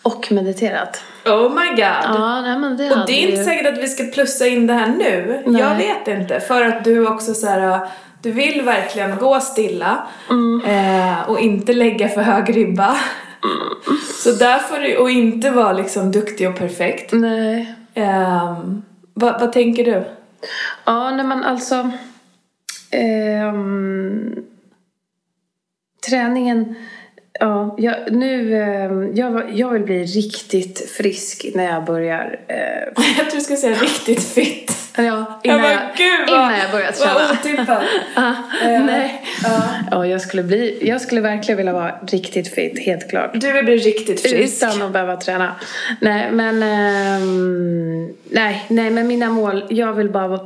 [0.02, 1.02] och mediterat.
[1.26, 2.04] Oh my god!
[2.04, 3.44] Ja, nej men det Och det är inte ju...
[3.46, 5.44] säkert att vi ska plussa in det här nu.
[5.46, 5.62] Nej.
[5.62, 6.40] Jag vet inte.
[6.40, 7.80] För att du också så här,
[8.22, 9.98] du vill verkligen gå stilla
[10.30, 10.62] Mm.
[10.66, 12.96] eh, och inte lägga för hög ribba.
[14.24, 17.14] Så där får du, och inte vara liksom duktig och perfekt.
[17.14, 17.76] Nej.
[17.94, 18.82] Ehm,
[19.14, 20.04] vad, vad tänker du?
[20.86, 21.92] Ja, nej men alltså...
[22.92, 24.36] ehm,
[26.10, 26.76] träningen...
[27.40, 28.62] Ja, jag, nu...
[28.64, 32.40] ehm, jag, jag vill bli riktigt frisk när jag börjar...
[32.48, 34.81] eh, Jag tror du ska säga riktigt fitt.
[34.98, 37.14] Ja, innan, jag, gud, vad- innan jag började träna.
[37.14, 37.84] Vad otippat.
[38.16, 38.34] Ah,
[38.66, 39.24] Eh, nej.
[39.44, 39.62] Ja.
[39.92, 43.32] Ja, jag skulle, bli, jag skulle verkligen vilja vara riktigt fit, helt klart.
[43.34, 44.64] Du vill bli riktigt frisk.
[44.64, 45.56] Utan att behöva träna.
[46.00, 46.64] Nej, men...
[46.64, 49.64] ehm, nej, nej, men mina mål...
[49.70, 50.40] Jag vill bara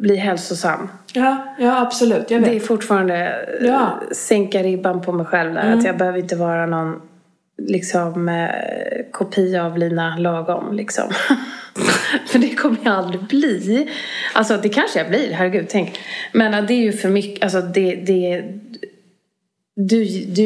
[0.00, 0.88] bli hälsosam.
[1.12, 2.30] Ja, ja absolut.
[2.30, 2.66] Jag Det är vet.
[2.66, 4.00] fortfarande Ja.
[4.12, 5.72] sänka ribban på mig själv där.
[5.78, 7.00] Att jag behöver inte vara någon
[7.58, 11.10] liksom eh, kopia av Lina Lagom liksom.
[12.26, 13.88] för det kommer jag aldrig bli.
[14.32, 16.00] Alltså det kanske jag blir, herregud tänk.
[16.32, 18.44] Men äh, det är ju för mycket, alltså det, det
[19.76, 20.42] du, du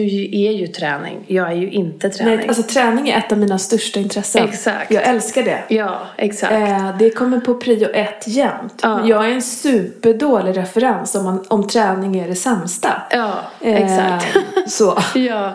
[0.47, 2.37] är ju träning, jag är ju inte träning.
[2.37, 4.49] Nej, alltså träning är ett av mina största intressen.
[4.49, 4.91] Exakt.
[4.91, 5.63] Jag älskar det.
[5.69, 6.53] Ja, exakt.
[6.53, 8.81] Eh, det kommer på prio ett jämt.
[8.83, 9.09] Ja.
[9.09, 13.03] Jag är en superdålig referens om, man, om träning är det sämsta.
[13.11, 14.37] ja, Eh, exakt.
[14.73, 14.99] Så.
[15.19, 15.53] ja,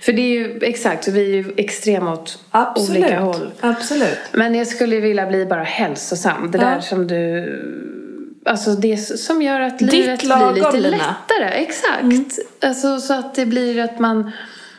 [0.00, 3.04] för det är ju exakt, vi är ju extrema åt Absolut.
[3.04, 3.50] olika håll.
[3.60, 4.18] Absolut.
[4.32, 6.50] Men jag skulle vilja bli bara hälsosam.
[6.50, 6.64] Det Ja.
[6.64, 7.60] där som du...
[8.44, 10.90] Alltså det som gör att livet blir lite Lina.
[10.90, 11.48] lättare.
[11.48, 12.38] Exakt.
[12.60, 14.30] Alltså så att det blir att man...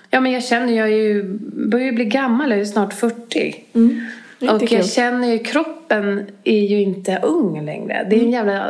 [0.10, 1.24] Ja men jag känner, jag är ju,
[1.70, 3.66] börjar ju bli gammal, jag är ju snart 40.
[3.74, 4.06] Mm.
[4.50, 4.72] Och kul.
[4.72, 8.08] jag känner ju, kroppen är ju inte ung längre.
[8.10, 8.70] Det är en jävla,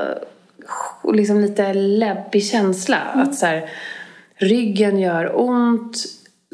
[1.13, 2.97] liksom lite läbbig känsla.
[2.97, 3.69] Att så här,
[4.35, 5.97] ryggen gör ont.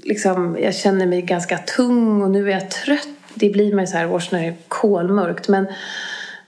[0.04, 3.08] Liksom, jag känner mig ganska tung och nu är jag trött.
[3.34, 5.48] Det blir mig så här års när det är kolmörkt.
[5.48, 5.68] Men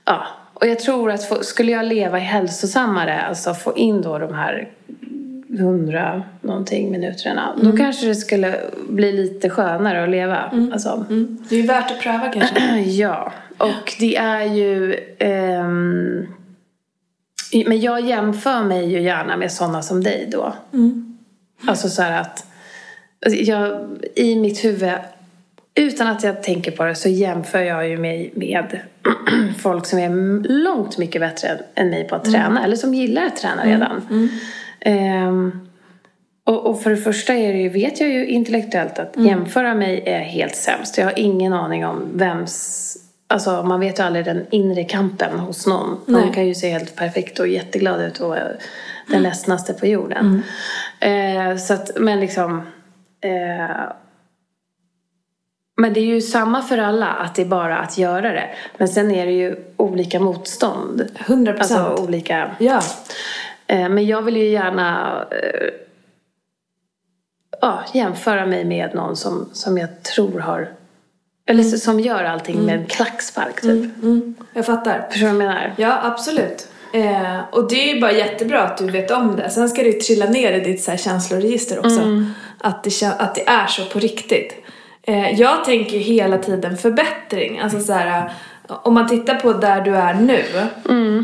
[0.06, 0.27] ja,
[0.63, 4.69] och jag tror att få, skulle jag leva hälsosammare, alltså få in då de här
[5.60, 7.56] hundra någonting minuterna.
[7.62, 10.38] Då kanske det skulle bli lite skönare att leva.
[10.73, 11.45] Alltså, Mm.
[11.49, 12.80] Det är ju värt att pröva kanske.
[12.80, 14.95] Ja, och det är ju...
[15.19, 16.28] ehm,
[17.67, 20.54] men jag jämför mig ju gärna med sådana som dig då.
[21.67, 22.45] Alltså så här att...
[23.26, 24.91] alltså Jag, I mitt huvud,
[25.75, 28.79] utan att jag tänker på det, så jämför jag ju mig med
[29.59, 30.09] folk som är
[30.63, 32.63] långt mycket bättre än- mig på att träna.
[32.63, 34.29] Eller som gillar att träna redan.
[34.81, 35.69] Ehm,
[36.45, 40.03] och, och för det första är det ju, vet jag ju intellektuellt att jämföra mig
[40.05, 40.97] är helt sämst.
[40.97, 42.97] Jag har ingen aning om vems...
[43.27, 45.99] Alltså man vet ju aldrig den inre kampen hos någon.
[46.05, 46.33] Någon Nej.
[46.33, 48.43] kan ju se helt perfekt och jätteglad ut och vara
[49.07, 50.43] den ledsnaste på jorden.
[50.99, 52.62] Eh, så att, men liksom...
[53.21, 53.93] Eh,
[55.77, 58.49] men det är ju samma för alla, att det är bara att göra det.
[58.77, 61.09] Men sen är det ju olika motstånd.
[61.19, 61.79] 100 procent.
[61.79, 62.55] Alltså olika...
[62.59, 62.81] Ja.
[63.67, 65.69] Eh, Men jag vill ju gärna eh,
[67.62, 70.69] ja, jämföra mig med någon som, som jag tror har
[71.45, 74.03] eller som gör allting med en klackspark typ.
[74.03, 74.36] Mm.
[74.53, 75.07] Jag fattar.
[75.12, 75.73] Förstår du vad jag menar?
[75.77, 76.67] Ja, absolut.
[76.93, 79.49] Eh, och det är ju bara jättebra att du vet om det.
[79.49, 82.01] Sen ska det ju trilla ner i ditt så känsloregister också.
[82.57, 84.62] Att, det, att det är så på riktigt.
[85.07, 87.59] Eh, jag tänker hela tiden förbättring.
[87.59, 88.31] Alltså så här,
[88.67, 90.43] om man tittar på där du är nu.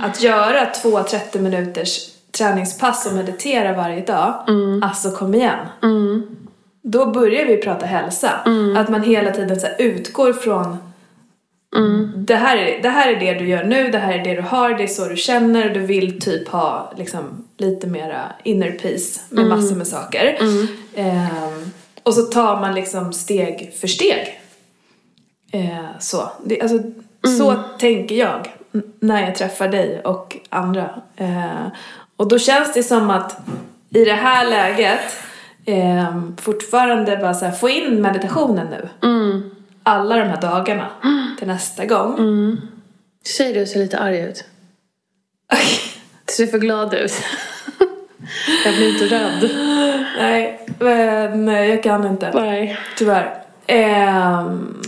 [0.04, 4.34] Att göra två 30 minuters träningspass och meditera varje dag.
[4.84, 5.58] Alltså kom igen.
[6.82, 8.30] Då börjar vi prata hälsa.
[8.78, 10.78] Att man hela tiden så här utgår från
[12.16, 14.42] det, här är, det här är det du gör nu, det här är det du
[14.42, 19.20] har, det är så du känner, du vill typ ha liksom, lite mera inner peace
[19.30, 20.38] med massor med saker.
[20.96, 21.72] Ehm,
[22.10, 24.42] och så tar man liksom steg för steg.
[25.52, 26.32] Eh, så.
[26.44, 26.80] Det, alltså,
[27.38, 28.52] så tänker jag
[29.00, 31.02] när jag träffar dig och andra.
[31.16, 31.68] Eh,
[32.16, 33.38] och då känns det som att
[33.90, 35.00] i det här läget
[35.66, 38.90] eh, fortfarande bara så här, få in meditationen nu.
[39.84, 40.88] Alla de här dagarna
[41.38, 42.18] till nästa gång.
[43.38, 44.44] Säg du ser lite arg ut.
[46.26, 47.14] Du ser för glad ut.
[48.66, 49.79] jag blir inte rädd.
[50.18, 52.32] Nej, men jag kan inte.
[52.34, 52.78] Nej.
[52.98, 53.34] Tyvärr.
[53.68, 54.82] Ehm,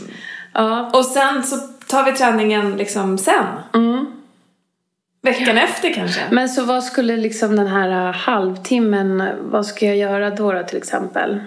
[0.54, 0.90] Ja.
[0.94, 1.58] och sen så
[1.88, 3.46] tar vi träningen liksom sen.
[5.24, 6.22] Veckan efter kanske.
[6.32, 10.64] Men så vad skulle liksom den här uh, halvtimmen, vad ska jag göra då, då
[10.64, 11.40] till exempel?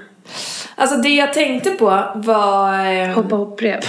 [0.76, 2.86] Alltså det jag tänkte på var...
[2.86, 3.84] Eh, Hoppa hopprep.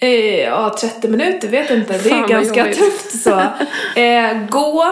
[0.00, 1.92] eh, ja, 30 minuter, vet inte.
[1.92, 3.40] Det Fan, är vad ganska tufft så.
[4.00, 4.84] Eh, gå,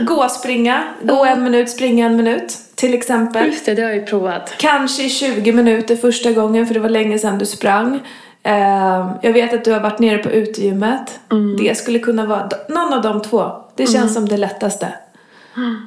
[0.00, 0.84] gå, springa.
[1.02, 2.58] Gå en minut, springa en minut.
[2.74, 3.46] Till exempel.
[3.46, 4.54] Just det, det har jag ju provat.
[4.58, 8.00] Kanske i 20 minuter första gången för det var länge sedan du sprang.
[8.42, 11.20] Eh, jag vet att du har varit nere på utegymmet.
[11.58, 13.52] Det skulle kunna vara någon av de två.
[13.76, 14.88] Det känns som det lättaste.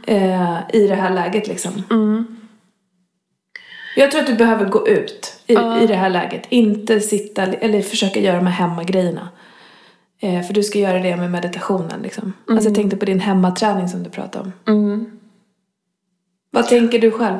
[0.07, 1.83] Eh, I det här läget liksom.
[3.95, 6.43] Jag tror att du behöver gå ut i, i det här läget.
[6.49, 9.29] Inte sitta eller försöka göra de här hemmagrejerna.
[10.19, 12.33] Eh, för du ska göra det med meditationen liksom.
[12.49, 14.73] Alltså jag tänkte på din hemmaträning som du pratade om.
[14.73, 15.19] Mm.
[16.51, 17.39] Vad tänker du själv?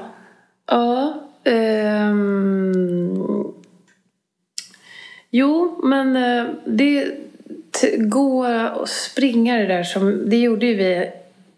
[0.68, 1.14] Ja.
[1.44, 2.96] ehm,
[5.30, 7.08] Jo, men eh, det...
[7.98, 11.12] gå och springa det där som, det gjorde ju vi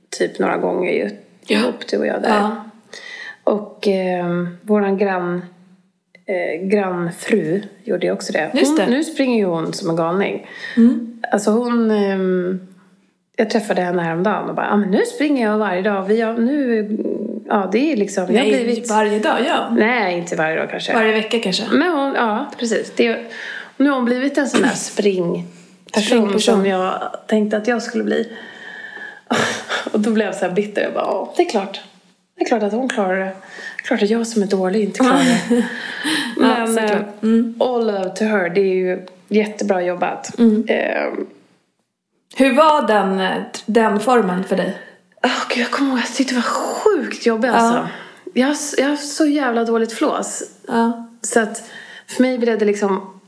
[0.10, 1.10] typ några gånger ju,
[1.48, 2.30] ihop du och jag där.
[2.30, 2.64] Ja.
[3.44, 5.46] Och eh, våran grann,
[6.28, 8.50] eh, grannfru gjorde också det.
[8.54, 8.84] Hon, det.
[8.84, 8.96] Mm.
[8.96, 10.48] Nu springer ju hon som en galning.
[11.32, 12.60] Alltså hon, ehm,
[13.36, 16.04] jag träffade henne häromdagen och bara, ah, men nu springer jag varje dag.
[16.04, 16.90] Vi har, nu,
[17.48, 19.70] ja det är liksom, jag Nej, blivit, varje dag, ja.
[19.72, 20.94] nej inte varje dag kanske.
[20.94, 21.64] Varje vecka kanske.
[21.72, 22.94] Men hon, ja precis.
[22.96, 23.18] Det,
[23.78, 26.56] nu har hon blivit en sån där springperson Springperson.
[26.56, 28.32] som jag tänkte att jag skulle bli.
[29.94, 30.82] Och då blev jag så här bitter.
[30.82, 31.82] Jag bara, ja det är klart.
[32.38, 33.32] Det är klart att hon klarar det.
[33.84, 35.66] Klart att jag som är dålig inte klarar det.
[36.38, 37.24] Men såklart.
[37.24, 38.50] eh, all love to her.
[38.50, 40.40] Det är ju jättebra jobbat.
[40.68, 41.14] Eh,
[42.36, 44.78] Hur var den, den formen för dig?
[45.24, 47.88] Åh gud, jag kommer ihåg, jag tyckte det var sjukt jobbigt alltså.
[48.34, 50.44] Jag, har, s- jag har så jävla dåligt flås.
[50.68, 51.08] Ja.
[51.22, 51.64] Så att
[52.08, 53.20] för mig blev det liksom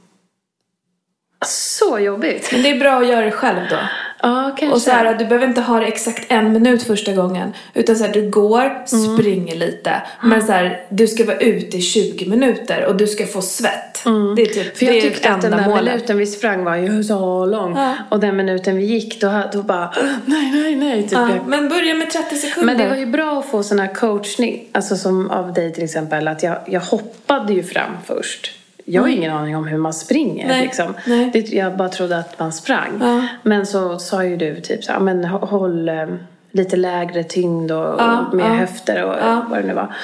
[1.45, 2.49] så jobbigt.
[2.51, 3.77] Men det är bra att göra det själv då.
[4.21, 4.75] Ja, kanske.
[4.75, 7.53] Och så här, du behöver inte ha det exakt en minut första gången.
[7.73, 9.17] Utan så här, du går, Mm.
[9.17, 10.01] springer lite.
[10.23, 14.03] Men så här, du ska vara ute i 20 minuter och du ska få svett.
[14.35, 14.75] Det är typ Mm.
[14.75, 15.85] För jag det tyckte att den där målet.
[15.85, 17.75] minuten vi sprang var ju så lång.
[17.77, 17.95] Ja.
[18.09, 19.93] Och den minuten vi gick, då, då bara
[20.25, 21.03] nej, nej, nej.
[21.03, 21.11] Typ.
[21.11, 22.65] Ja, men börja med 30 sekunder.
[22.65, 25.83] Men det var ju bra att få sån här coachning, alltså som av dig till
[25.83, 28.51] exempel, att jag, jag hoppade ju fram först.
[28.91, 30.93] Jag har ingen aning om hur man springer Nej, liksom.
[31.07, 31.29] nej.
[31.33, 32.97] Det, jag bara trodde att man sprang.
[33.01, 33.27] Ja.
[33.43, 36.07] Men så sa ju du typ så här, men hå- håll eh,
[36.51, 38.53] lite lägre tyngd och, Ja, och med ja.
[38.53, 39.45] höfter och Ja.
[39.49, 39.95] vad det nu var.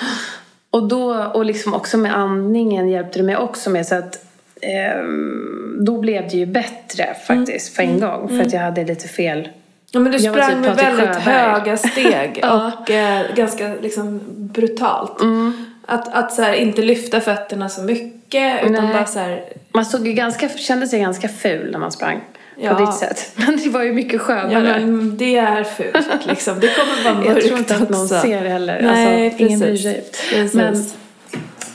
[0.69, 4.25] Och då, och liksom också med andningen hjälpte det mig också med så att
[4.61, 7.99] ehm, då blev det ju bättre faktiskt Mm.
[7.99, 8.29] för en gång.
[8.29, 9.47] För att jag hade lite fel.
[9.91, 12.43] Ja, men du Jag sprang typ med väldigt höga steg
[12.83, 15.21] och eh, ganska liksom brutalt.
[15.21, 15.53] Mm.
[15.85, 18.93] Att, att så här, inte lyfta fötterna så mycket utan Nej.
[18.93, 22.21] bara så här, Man såg ju ganska, kände sig ganska ful när man sprang.
[22.57, 22.73] Ja.
[22.73, 23.31] På ditt sätt.
[23.35, 24.79] Men det var ju mycket ja skönare.
[24.79, 26.59] men det är fult liksom.
[26.59, 28.19] Det kommer vara mörkt jag tror inte att någon också.
[28.19, 28.81] ser det heller.
[28.81, 29.83] Nej, alltså, ingen bryr precis.
[29.83, 30.03] sig.
[30.29, 30.53] Precis.
[30.53, 30.85] Men,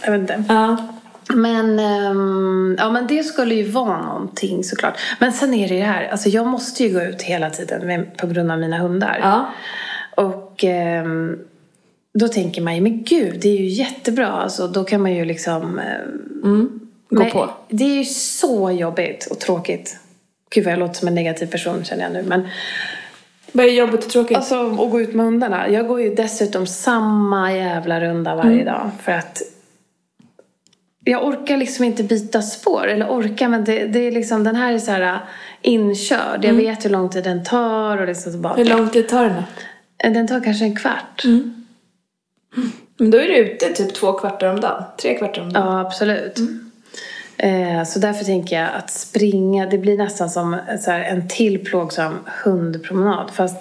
[0.04, 0.44] jag vet inte.
[0.48, 0.76] Ja.
[1.34, 4.98] Men, ehm, ja, men det skulle ju vara någonting såklart.
[5.18, 6.08] Men sen är det ju det här.
[6.08, 9.18] Alltså jag måste ju gå ut hela tiden med, på grund av mina hundar.
[9.22, 9.50] Ja.
[10.14, 11.38] Och ehm,
[12.18, 14.28] då tänker man ju, men gud, det är ju jättebra.
[14.28, 15.78] Alltså, då kan man ju liksom...
[15.78, 17.50] ehm, Gå men på.
[17.68, 19.96] Det är ju så jobbigt och tråkigt.
[20.54, 22.22] Gud vad jag låter som en negativ person känner jag nu.
[22.22, 22.48] Men
[23.52, 24.36] Vad är jobbigt och tråkigt?
[24.36, 25.68] alltså att gå ut med hundarna.
[25.68, 28.64] Jag går ju dessutom samma jävla runda varje Mm.
[28.66, 28.90] dag.
[29.02, 29.42] För att
[31.04, 32.86] jag orkar liksom inte byta spår.
[32.88, 35.18] Eller orkar, men det, det är liksom, den här är så här äh,
[35.62, 36.44] inkörd.
[36.44, 38.54] Jag vet hur lång tid den tar och liksom så bara.
[38.54, 39.34] Hur lång tid tar det
[40.04, 40.10] nu?
[40.14, 41.24] Den tar kanske en kvart.
[41.24, 41.59] Mm.
[42.96, 44.84] Men då är du ute typ två kvartar om dagen.
[45.02, 45.66] Tre kvartar om dagen.
[45.66, 46.38] Ja, absolut.
[47.36, 52.18] Eh, så därför tänker jag att springa, det blir nästan som här, en till plågsam
[52.44, 53.30] hundpromenad.
[53.30, 53.56] Fast,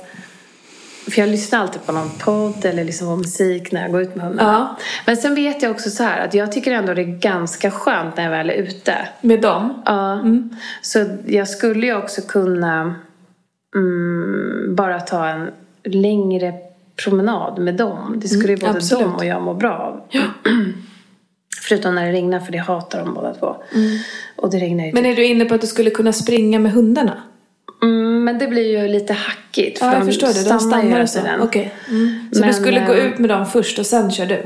[1.12, 4.16] för jag lyssnar alltid på någon podd eller liksom på musik när jag går ut
[4.16, 4.52] med hundarna.
[4.52, 4.86] Ja.
[5.06, 8.18] Men sen vet jag också så här att jag tycker ändå det är ganska skönt
[8.18, 8.96] när jag väl är ute.
[9.22, 9.82] Med dem?
[9.86, 10.24] Ja.
[10.82, 12.96] Så jag skulle ju också kunna
[13.76, 15.50] mm, bara ta en
[15.84, 16.54] längre
[17.04, 18.20] promenad med dem.
[18.22, 19.06] Det skulle ju både absolut.
[19.06, 20.02] de och jag må bra av.
[21.62, 23.56] Förutom när det regnar, för det hatar de båda två.
[24.36, 26.72] Och det regnar ju Men är du inne på att du skulle kunna springa med
[26.72, 27.24] hundarna?
[27.82, 29.80] Mm, men det blir ju lite hackigt.
[29.80, 30.50] För Ja, jag de förstår det.
[30.50, 31.42] De stannar ju hela tiden.
[31.42, 31.74] Okej.
[31.90, 32.30] Mm.
[32.34, 34.46] Så Men, du skulle gå eh, ut med dem först och sen kör du?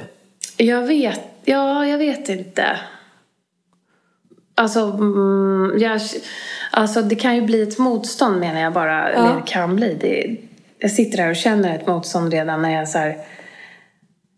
[0.57, 2.79] Jag vet, ja, jag vet inte.
[4.55, 6.01] Alltså, mm, jag,
[6.71, 9.09] alltså, det kan ju bli ett motstånd menar jag bara.
[9.09, 9.97] Eller det kan bli.
[10.01, 10.37] Det,
[10.83, 13.17] jag sitter här och känner ett motstånd redan när jag så här,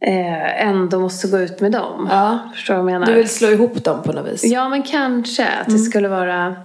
[0.06, 2.08] eh, ändå måste gå ut med dem.
[2.12, 2.52] Ja.
[2.54, 3.14] Förstår du vad jag menar?
[3.14, 4.44] Du vill slå ihop dem på något vis?
[4.44, 6.56] Ja, men kanske att det skulle vara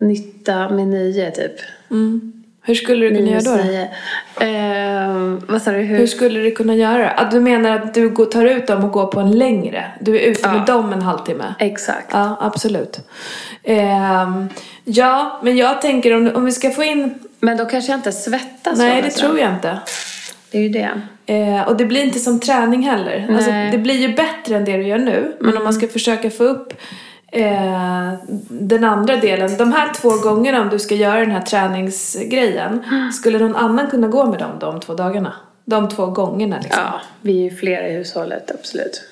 [0.00, 1.52] nytta med nio typ.
[2.62, 3.62] Hur skulle du kunna göra då?
[4.36, 4.44] då?
[4.46, 5.78] Eh, vad sa du?
[5.78, 5.98] Hur?
[5.98, 7.10] Hur skulle du kunna göra?
[7.10, 9.84] Att du menar att du går, tar ut dem och går på en längre?
[10.00, 11.54] Du är ute med dem en halvtimme?
[11.58, 12.08] Exakt.
[12.12, 13.00] Ja, absolut.
[13.62, 14.48] Ehm,
[14.84, 17.14] ja, men jag tänker om, om vi ska få in...
[17.40, 19.78] Men då kanske jag inte svettas Nej, det tror jag inte.
[20.50, 21.00] Det är ju det.
[21.26, 23.26] Eh, och det blir inte som träning heller.
[23.34, 25.36] Alltså, det blir ju bättre än det du gör nu.
[25.40, 26.72] Men om man ska försöka få upp
[27.32, 28.12] eh,
[28.48, 29.56] den andra delen.
[29.56, 32.84] De här två gångerna om du ska göra den här träningsgrejen.
[33.12, 35.32] Skulle någon annan kunna gå med dem de två dagarna?
[35.64, 36.82] De två gångerna liksom.
[36.84, 39.02] Ja, vi är ju flera i hushållet, absolut.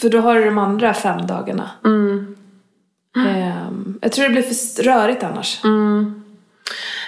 [0.00, 1.70] För då har du de andra fem dagarna.
[1.84, 2.36] Mm.
[3.16, 5.60] Ehm, jag tror det blir för rörigt annars.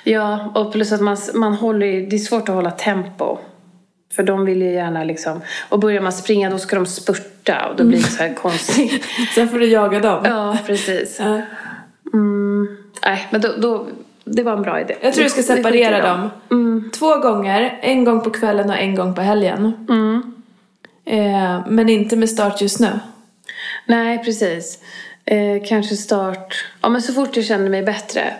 [0.05, 3.39] Ja, och plus att man, man håller det är svårt att hålla tempo.
[4.15, 7.77] För de vill ju gärna liksom, och börjar man springa då ska de spurta och
[7.77, 9.05] då blir det så här konstigt.
[9.35, 10.23] Sen får du jaga dem.
[10.25, 11.17] Ja, precis.
[11.19, 11.41] Ja.
[12.13, 12.77] Mm.
[13.05, 13.87] Nej, men då, då,
[14.25, 14.97] det var en bra idé.
[15.01, 16.31] Jag tror du ska separera dem.
[16.91, 19.87] Två gånger, en gång på kvällen och en gång på helgen.
[19.89, 20.35] Mm.
[21.05, 23.01] Eh, men inte med start just nu.
[23.87, 24.79] Nej, precis.
[25.25, 26.65] Eh, kanske start...
[26.81, 28.35] Ja, men så fort jag känner mig bättre.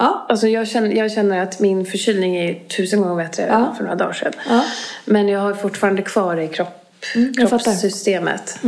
[0.00, 0.26] Ja.
[0.28, 3.66] Alltså jag känner, jag känner att min förkylning är tusen gånger bättre Ja.
[3.68, 4.32] än för några dagar sedan.
[4.48, 4.64] Ja.
[5.04, 6.76] Men jag har fortfarande kvar det i kropp,
[7.14, 7.40] Mm, fattar.
[7.40, 7.48] Mm.
[7.48, 8.58] kroppssystemet.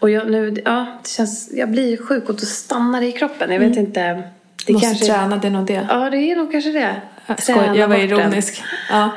[0.00, 3.52] Och jag, nu, ja, det känns, jag blir sjuk och då stannar det i kroppen.
[3.52, 4.00] Jag vet inte.
[4.00, 4.74] Det Mm.
[4.74, 5.86] Måste kanske, träna, det är nog det.
[5.88, 6.94] Ja, det är nog kanske det.
[7.46, 8.62] Träna jag var ironisk.
[8.90, 9.10] Ja.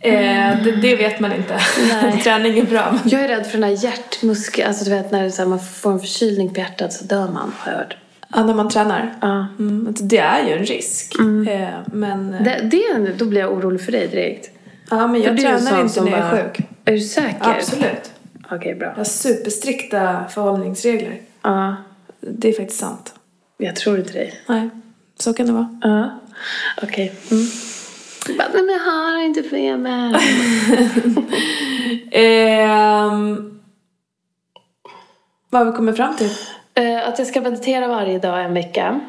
[0.00, 1.58] Eh, det, det vet man inte.
[2.24, 2.90] Träning är bra.
[2.92, 4.68] men- Jag är rädd för den här hjärtmuskeln.
[4.68, 7.52] Alltså du vet när så här, man får en förkylning på hjärtat så dör man,
[7.58, 7.96] har jag hört.
[8.34, 9.14] Ja, när man tränar.
[9.20, 9.46] Ja.
[9.58, 11.14] Mm, det är ju en risk.
[11.48, 14.50] Eh, men, eh, Det, det, då blir jag orolig för dig direkt.
[14.90, 16.66] ja, men jag tränar inte när jag är sjuk.
[16.84, 17.38] Är du säker?
[17.40, 18.12] Absolut.
[18.50, 18.88] Okej, bra.
[18.88, 21.20] Jag har superstrikta förhållningsregler.
[21.42, 21.76] Ja,
[22.20, 23.14] Det är faktiskt sant.
[23.56, 24.34] jag tror inte dig.
[24.48, 24.70] Nej,
[25.18, 25.80] så kan det vara.
[25.82, 26.20] Ja,
[26.82, 27.14] okej.
[27.30, 27.44] Mm.
[28.28, 30.20] Jag Bara, men jag har inte feber.
[32.12, 33.60] Ehm,
[35.50, 36.30] vad har vi kommit fram till?
[36.74, 39.00] Eh, att jag ska meditera varje dag en vecka.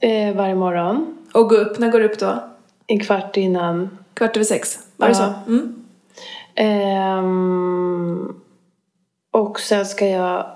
[0.00, 1.26] Eh, varje morgon.
[1.34, 2.44] Och gå upp, när går du upp då?
[2.86, 3.98] En kvart innan.
[4.14, 4.78] Kvart över sex?
[4.96, 5.32] Var det så?
[5.46, 5.84] Mm.
[6.54, 8.40] Ehm,
[9.30, 10.46] och sen ska jag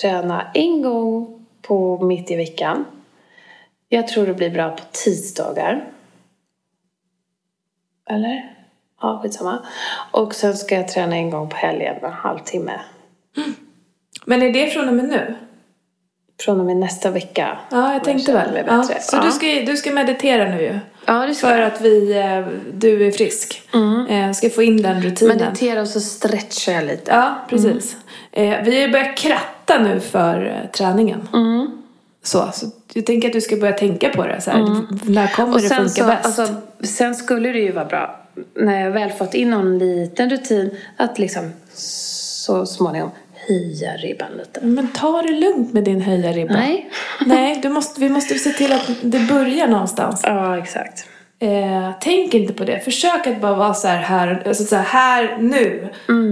[0.00, 2.84] träna en gång på mitt i veckan.
[3.88, 5.92] Jag tror det blir bra på tisdagar.
[8.10, 8.56] Eller?
[9.00, 9.66] Ja, skitsamma.
[10.12, 12.80] Och sen ska jag träna en gång på helgen, en halvtimme.
[14.28, 15.34] Men är det från och med nu?
[16.40, 17.58] Från och med nästa vecka.
[17.70, 18.64] Ja, jag tänkte väl.
[18.66, 18.82] Ja.
[18.82, 19.22] Så Ja.
[19.22, 20.78] du, ska, du ska meditera nu ju.
[21.06, 23.62] Ja, det ska För att vi, eh, du är frisk.
[24.08, 25.36] Eh, ska få in den rutinen.
[25.38, 27.10] Meditera och så stretchar jag lite.
[27.10, 27.96] Ja, precis.
[28.32, 31.28] Eh, vi har ju börjat kratta nu för träningen.
[31.32, 31.82] Mm.
[32.22, 34.40] Så, så jag tänker att du ska börja tänka på det.
[34.40, 34.58] Så här.
[35.10, 36.24] När kommer Och det funka så, bäst?
[36.24, 38.20] alltså, sen skulle det ju vara bra,
[38.54, 43.10] när jag väl fått in någon liten rutin, att liksom så småningom
[43.48, 44.60] höja ribban lite.
[44.66, 46.54] Men ta det lugnt med din höja ribba.
[46.54, 46.90] Nej.
[47.26, 50.20] Nej, du måste, vi måste se till att det börjar någonstans.
[50.24, 51.04] Ja, exakt.
[51.40, 52.80] Eh, tänk inte på det.
[52.84, 55.88] Försök att bara vara så här, här, alltså så här, här nu.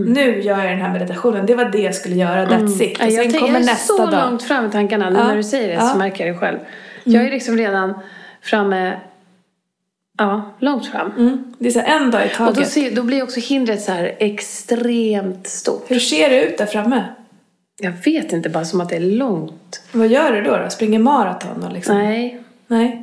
[0.07, 1.47] Nu gör jag den här meditationen.
[1.47, 2.47] Det var det jag skulle göra.
[2.47, 2.99] That's it.
[2.99, 4.31] Och Ja, sen jag, tänker, kommer jag är nästa så dag.
[4.31, 5.05] långt fram i tankarna.
[5.05, 5.27] Ja.
[5.27, 5.81] när du säger det Ja.
[5.81, 6.59] så märker jag det själv.
[7.05, 7.95] Jag är liksom redan
[8.43, 8.93] framme,
[10.17, 11.11] ja, långt fram.
[11.19, 11.55] Mm.
[11.59, 12.69] Det är så en dag i Och då, taget.
[12.69, 15.85] ser, då blir också hindret så här extremt stort.
[15.91, 17.05] Hur ser det ut där framme?
[17.83, 19.83] Jag vet inte, bara som att det är långt.
[19.93, 20.57] Vad gör du då?
[20.57, 20.71] då?
[20.71, 21.99] Springer maraton liksom?
[21.99, 23.03] Nej, Nej.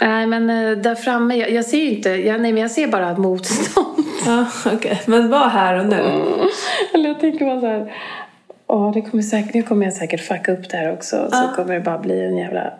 [0.00, 2.86] Nej, men eh, där framme, jag, jag ser ju inte, jag, nej men jag ser
[2.88, 3.86] bara motstånd.
[4.26, 5.02] Ja, okej.
[5.06, 5.96] Men var här och nu.
[6.94, 7.94] Eller jag tänker bara så här,
[8.66, 11.16] åh, det kommer säkert, nu kommer jag säkert fucka upp det här också.
[11.16, 11.52] Så Ja.
[11.56, 12.72] kommer det bara bli en jävla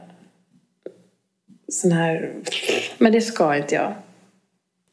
[1.73, 2.31] sån här,
[2.99, 3.93] men det ska inte jag.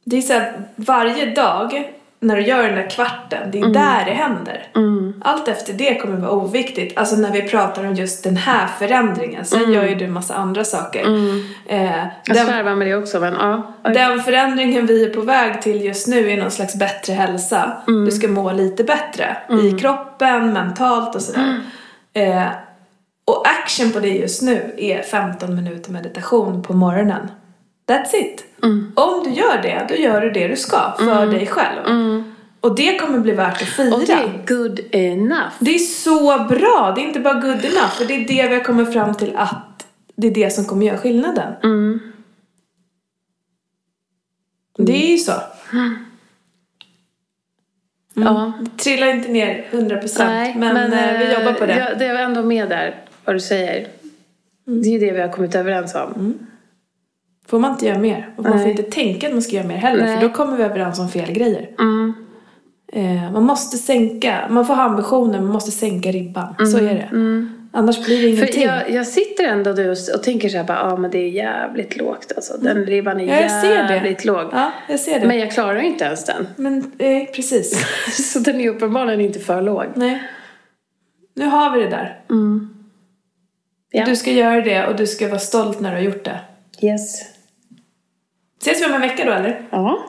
[0.05, 3.73] Det är så här, varje dag när du gör den där kvarten, det är Mm.
[3.73, 4.67] där det händer.
[5.21, 6.97] Allt efter det kommer vara oviktigt.
[6.97, 9.45] Alltså när vi pratar om just den här förändringen.
[9.45, 10.99] Sen gör ju du massa andra saker.
[11.01, 11.41] Eh, Mm.
[12.25, 13.73] Jag den, slarvar med det också, men ja.
[13.83, 17.71] den förändringen vi är på väg till just nu är någon slags bättre hälsa.
[17.87, 18.05] Mm.
[18.05, 21.59] Du ska må lite bättre i kroppen, mentalt och sådär.
[22.13, 22.37] Mm.
[22.37, 22.47] Eh,
[23.25, 27.31] och action på det just nu är 15 minuter meditation på morgonen.
[27.87, 28.43] That's it.
[28.63, 28.91] Mm.
[28.95, 31.87] Om du gör det, då gör du det du ska för dig själv.
[32.61, 33.87] Och det kommer bli värt att fira.
[33.87, 33.99] Mm.
[33.99, 35.53] Och det är good enough.
[35.59, 36.93] Det är så bra!
[36.95, 37.91] Det är inte bara good enough.
[37.97, 40.85] För det är det vi har kommit fram till att det är det som kommer
[40.85, 41.53] göra skillnaden.
[41.63, 41.99] Mm.
[44.77, 45.33] Det är ju så.
[48.13, 48.53] Ja.
[48.59, 51.77] Det trillar inte ner 100% Nej, men, eh, vi jobbar på det.
[51.77, 52.95] Jag, det är ändå med där,
[53.25, 53.87] vad du säger.
[54.65, 56.33] Det är ju det vi har kommit överens om.
[57.47, 58.33] Får man inte göra mer.
[58.37, 60.05] Och man får inte tänka att man ska göra mer heller.
[60.05, 60.15] Nej.
[60.15, 61.69] För då kommer vi överens om fel grejer.
[61.79, 62.13] Mm.
[62.93, 66.55] Eh, man måste sänka, man får ha ambitioner men man måste sänka ribban.
[66.57, 67.09] Så är det.
[67.73, 68.37] Annars blir det Mm.
[68.37, 68.63] För ingenting.
[68.63, 71.97] jag, jag sitter ändå du och tänker så här bara, ja men det är jävligt
[71.97, 72.57] lågt alltså.
[72.57, 73.93] Den ribban är Ja, jag ser det.
[73.93, 74.49] jävligt låg.
[74.51, 75.27] Ja, jag ser det.
[75.27, 76.47] Men jag klarar ju inte ens den.
[76.55, 77.85] Men eh, precis.
[78.33, 79.85] Så den är uppenbarligen inte för låg.
[79.95, 80.23] Nej.
[81.35, 82.21] Nu har vi det där.
[83.91, 84.05] Ja.
[84.05, 86.39] Du ska göra det och du ska vara stolt när du har gjort det.
[86.81, 87.21] Yes.
[88.61, 89.61] Ses vi om en vecka då eller?
[89.69, 90.05] Ja.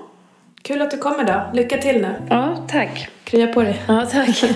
[0.62, 1.42] Kul att du kommer då.
[1.54, 2.14] Lycka till nu.
[2.30, 3.08] Ja, tack.
[3.24, 3.82] Krya på dig.
[3.88, 4.44] Ja, tack.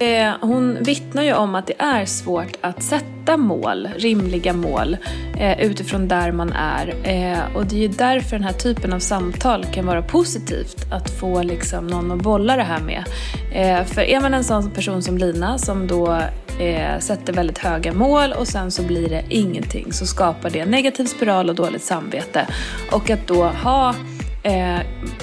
[0.00, 4.96] Eh, hon vittnar ju om att det är svårt att sätta mål, rimliga mål,
[5.38, 6.94] eh, utifrån där man är.
[7.04, 11.10] Eh, och det är ju därför den här typen av samtal kan vara positivt, att
[11.10, 13.04] få liksom någon att bolla det här med.
[13.52, 16.12] Eh, för är man en sån person som Lina som då
[16.60, 20.70] eh, sätter väldigt höga mål och sen så blir det ingenting så skapar det en
[20.70, 22.46] negativ spiral och dåligt samvete.
[22.92, 23.94] Och att då ha
[24.42, 24.78] eh,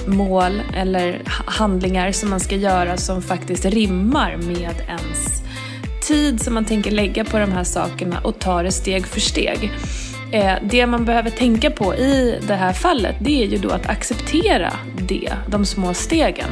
[0.06, 5.42] mål eller handlingar som man ska göra som faktiskt rimmar med ens
[6.06, 9.72] tid som man tänker lägga på de här sakerna och ta det steg för steg.
[10.32, 13.86] Eh, det man behöver tänka på i det här fallet det är ju då att
[13.86, 14.72] acceptera
[15.08, 16.50] det, de små stegen.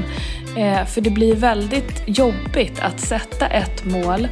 [0.57, 4.29] Eh, för det blir väldigt jobbigt att sätta ett mål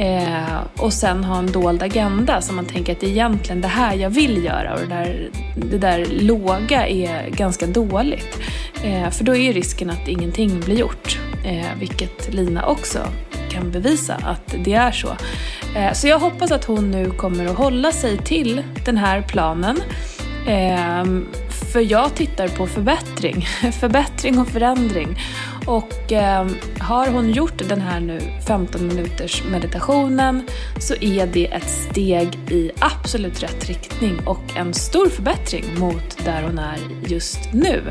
[0.00, 3.68] Eh, och sen ha en dold agenda som man tänker att det är egentligen det
[3.68, 8.38] här jag vill göra och det där, det där låga är ganska dåligt.
[8.84, 11.18] Eh, för då är ju risken att ingenting blir gjort.
[11.44, 12.98] Eh, vilket Lina också
[13.50, 15.16] kan bevisa att det är så.
[15.76, 19.80] Eh, så jag hoppas att hon nu kommer att hålla sig till den här planen.
[20.46, 21.04] Eh,
[21.72, 23.40] för jag tittar på förbättring,
[23.80, 25.18] förbättring och förändring.
[25.70, 26.46] Och eh,
[26.78, 30.46] har hon gjort den här nu 15 minuters meditationen
[30.78, 36.42] så är det ett steg i absolut rätt riktning och en stor förbättring mot där
[36.42, 37.82] hon är just nu.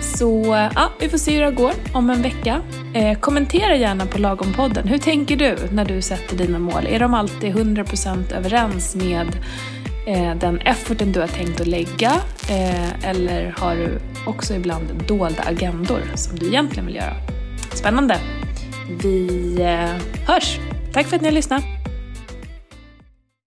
[0.00, 0.44] Så
[0.74, 2.60] ja, vi får se hur det går om en vecka.
[2.94, 4.88] Eh, kommentera gärna på Lagompodden.
[4.88, 6.86] Hur tänker du när du sätter dina mål?
[6.86, 9.26] Är de alltid 100% överens med
[10.08, 12.12] Eh, den efforten du har tänkt att lägga?
[12.50, 17.14] Eh, eller har du också ibland dolda agendor som du egentligen vill göra?
[17.74, 18.20] Spännande!
[19.02, 20.58] Vi eh, hörs!
[20.92, 21.77] Tack för att ni har lyssnat!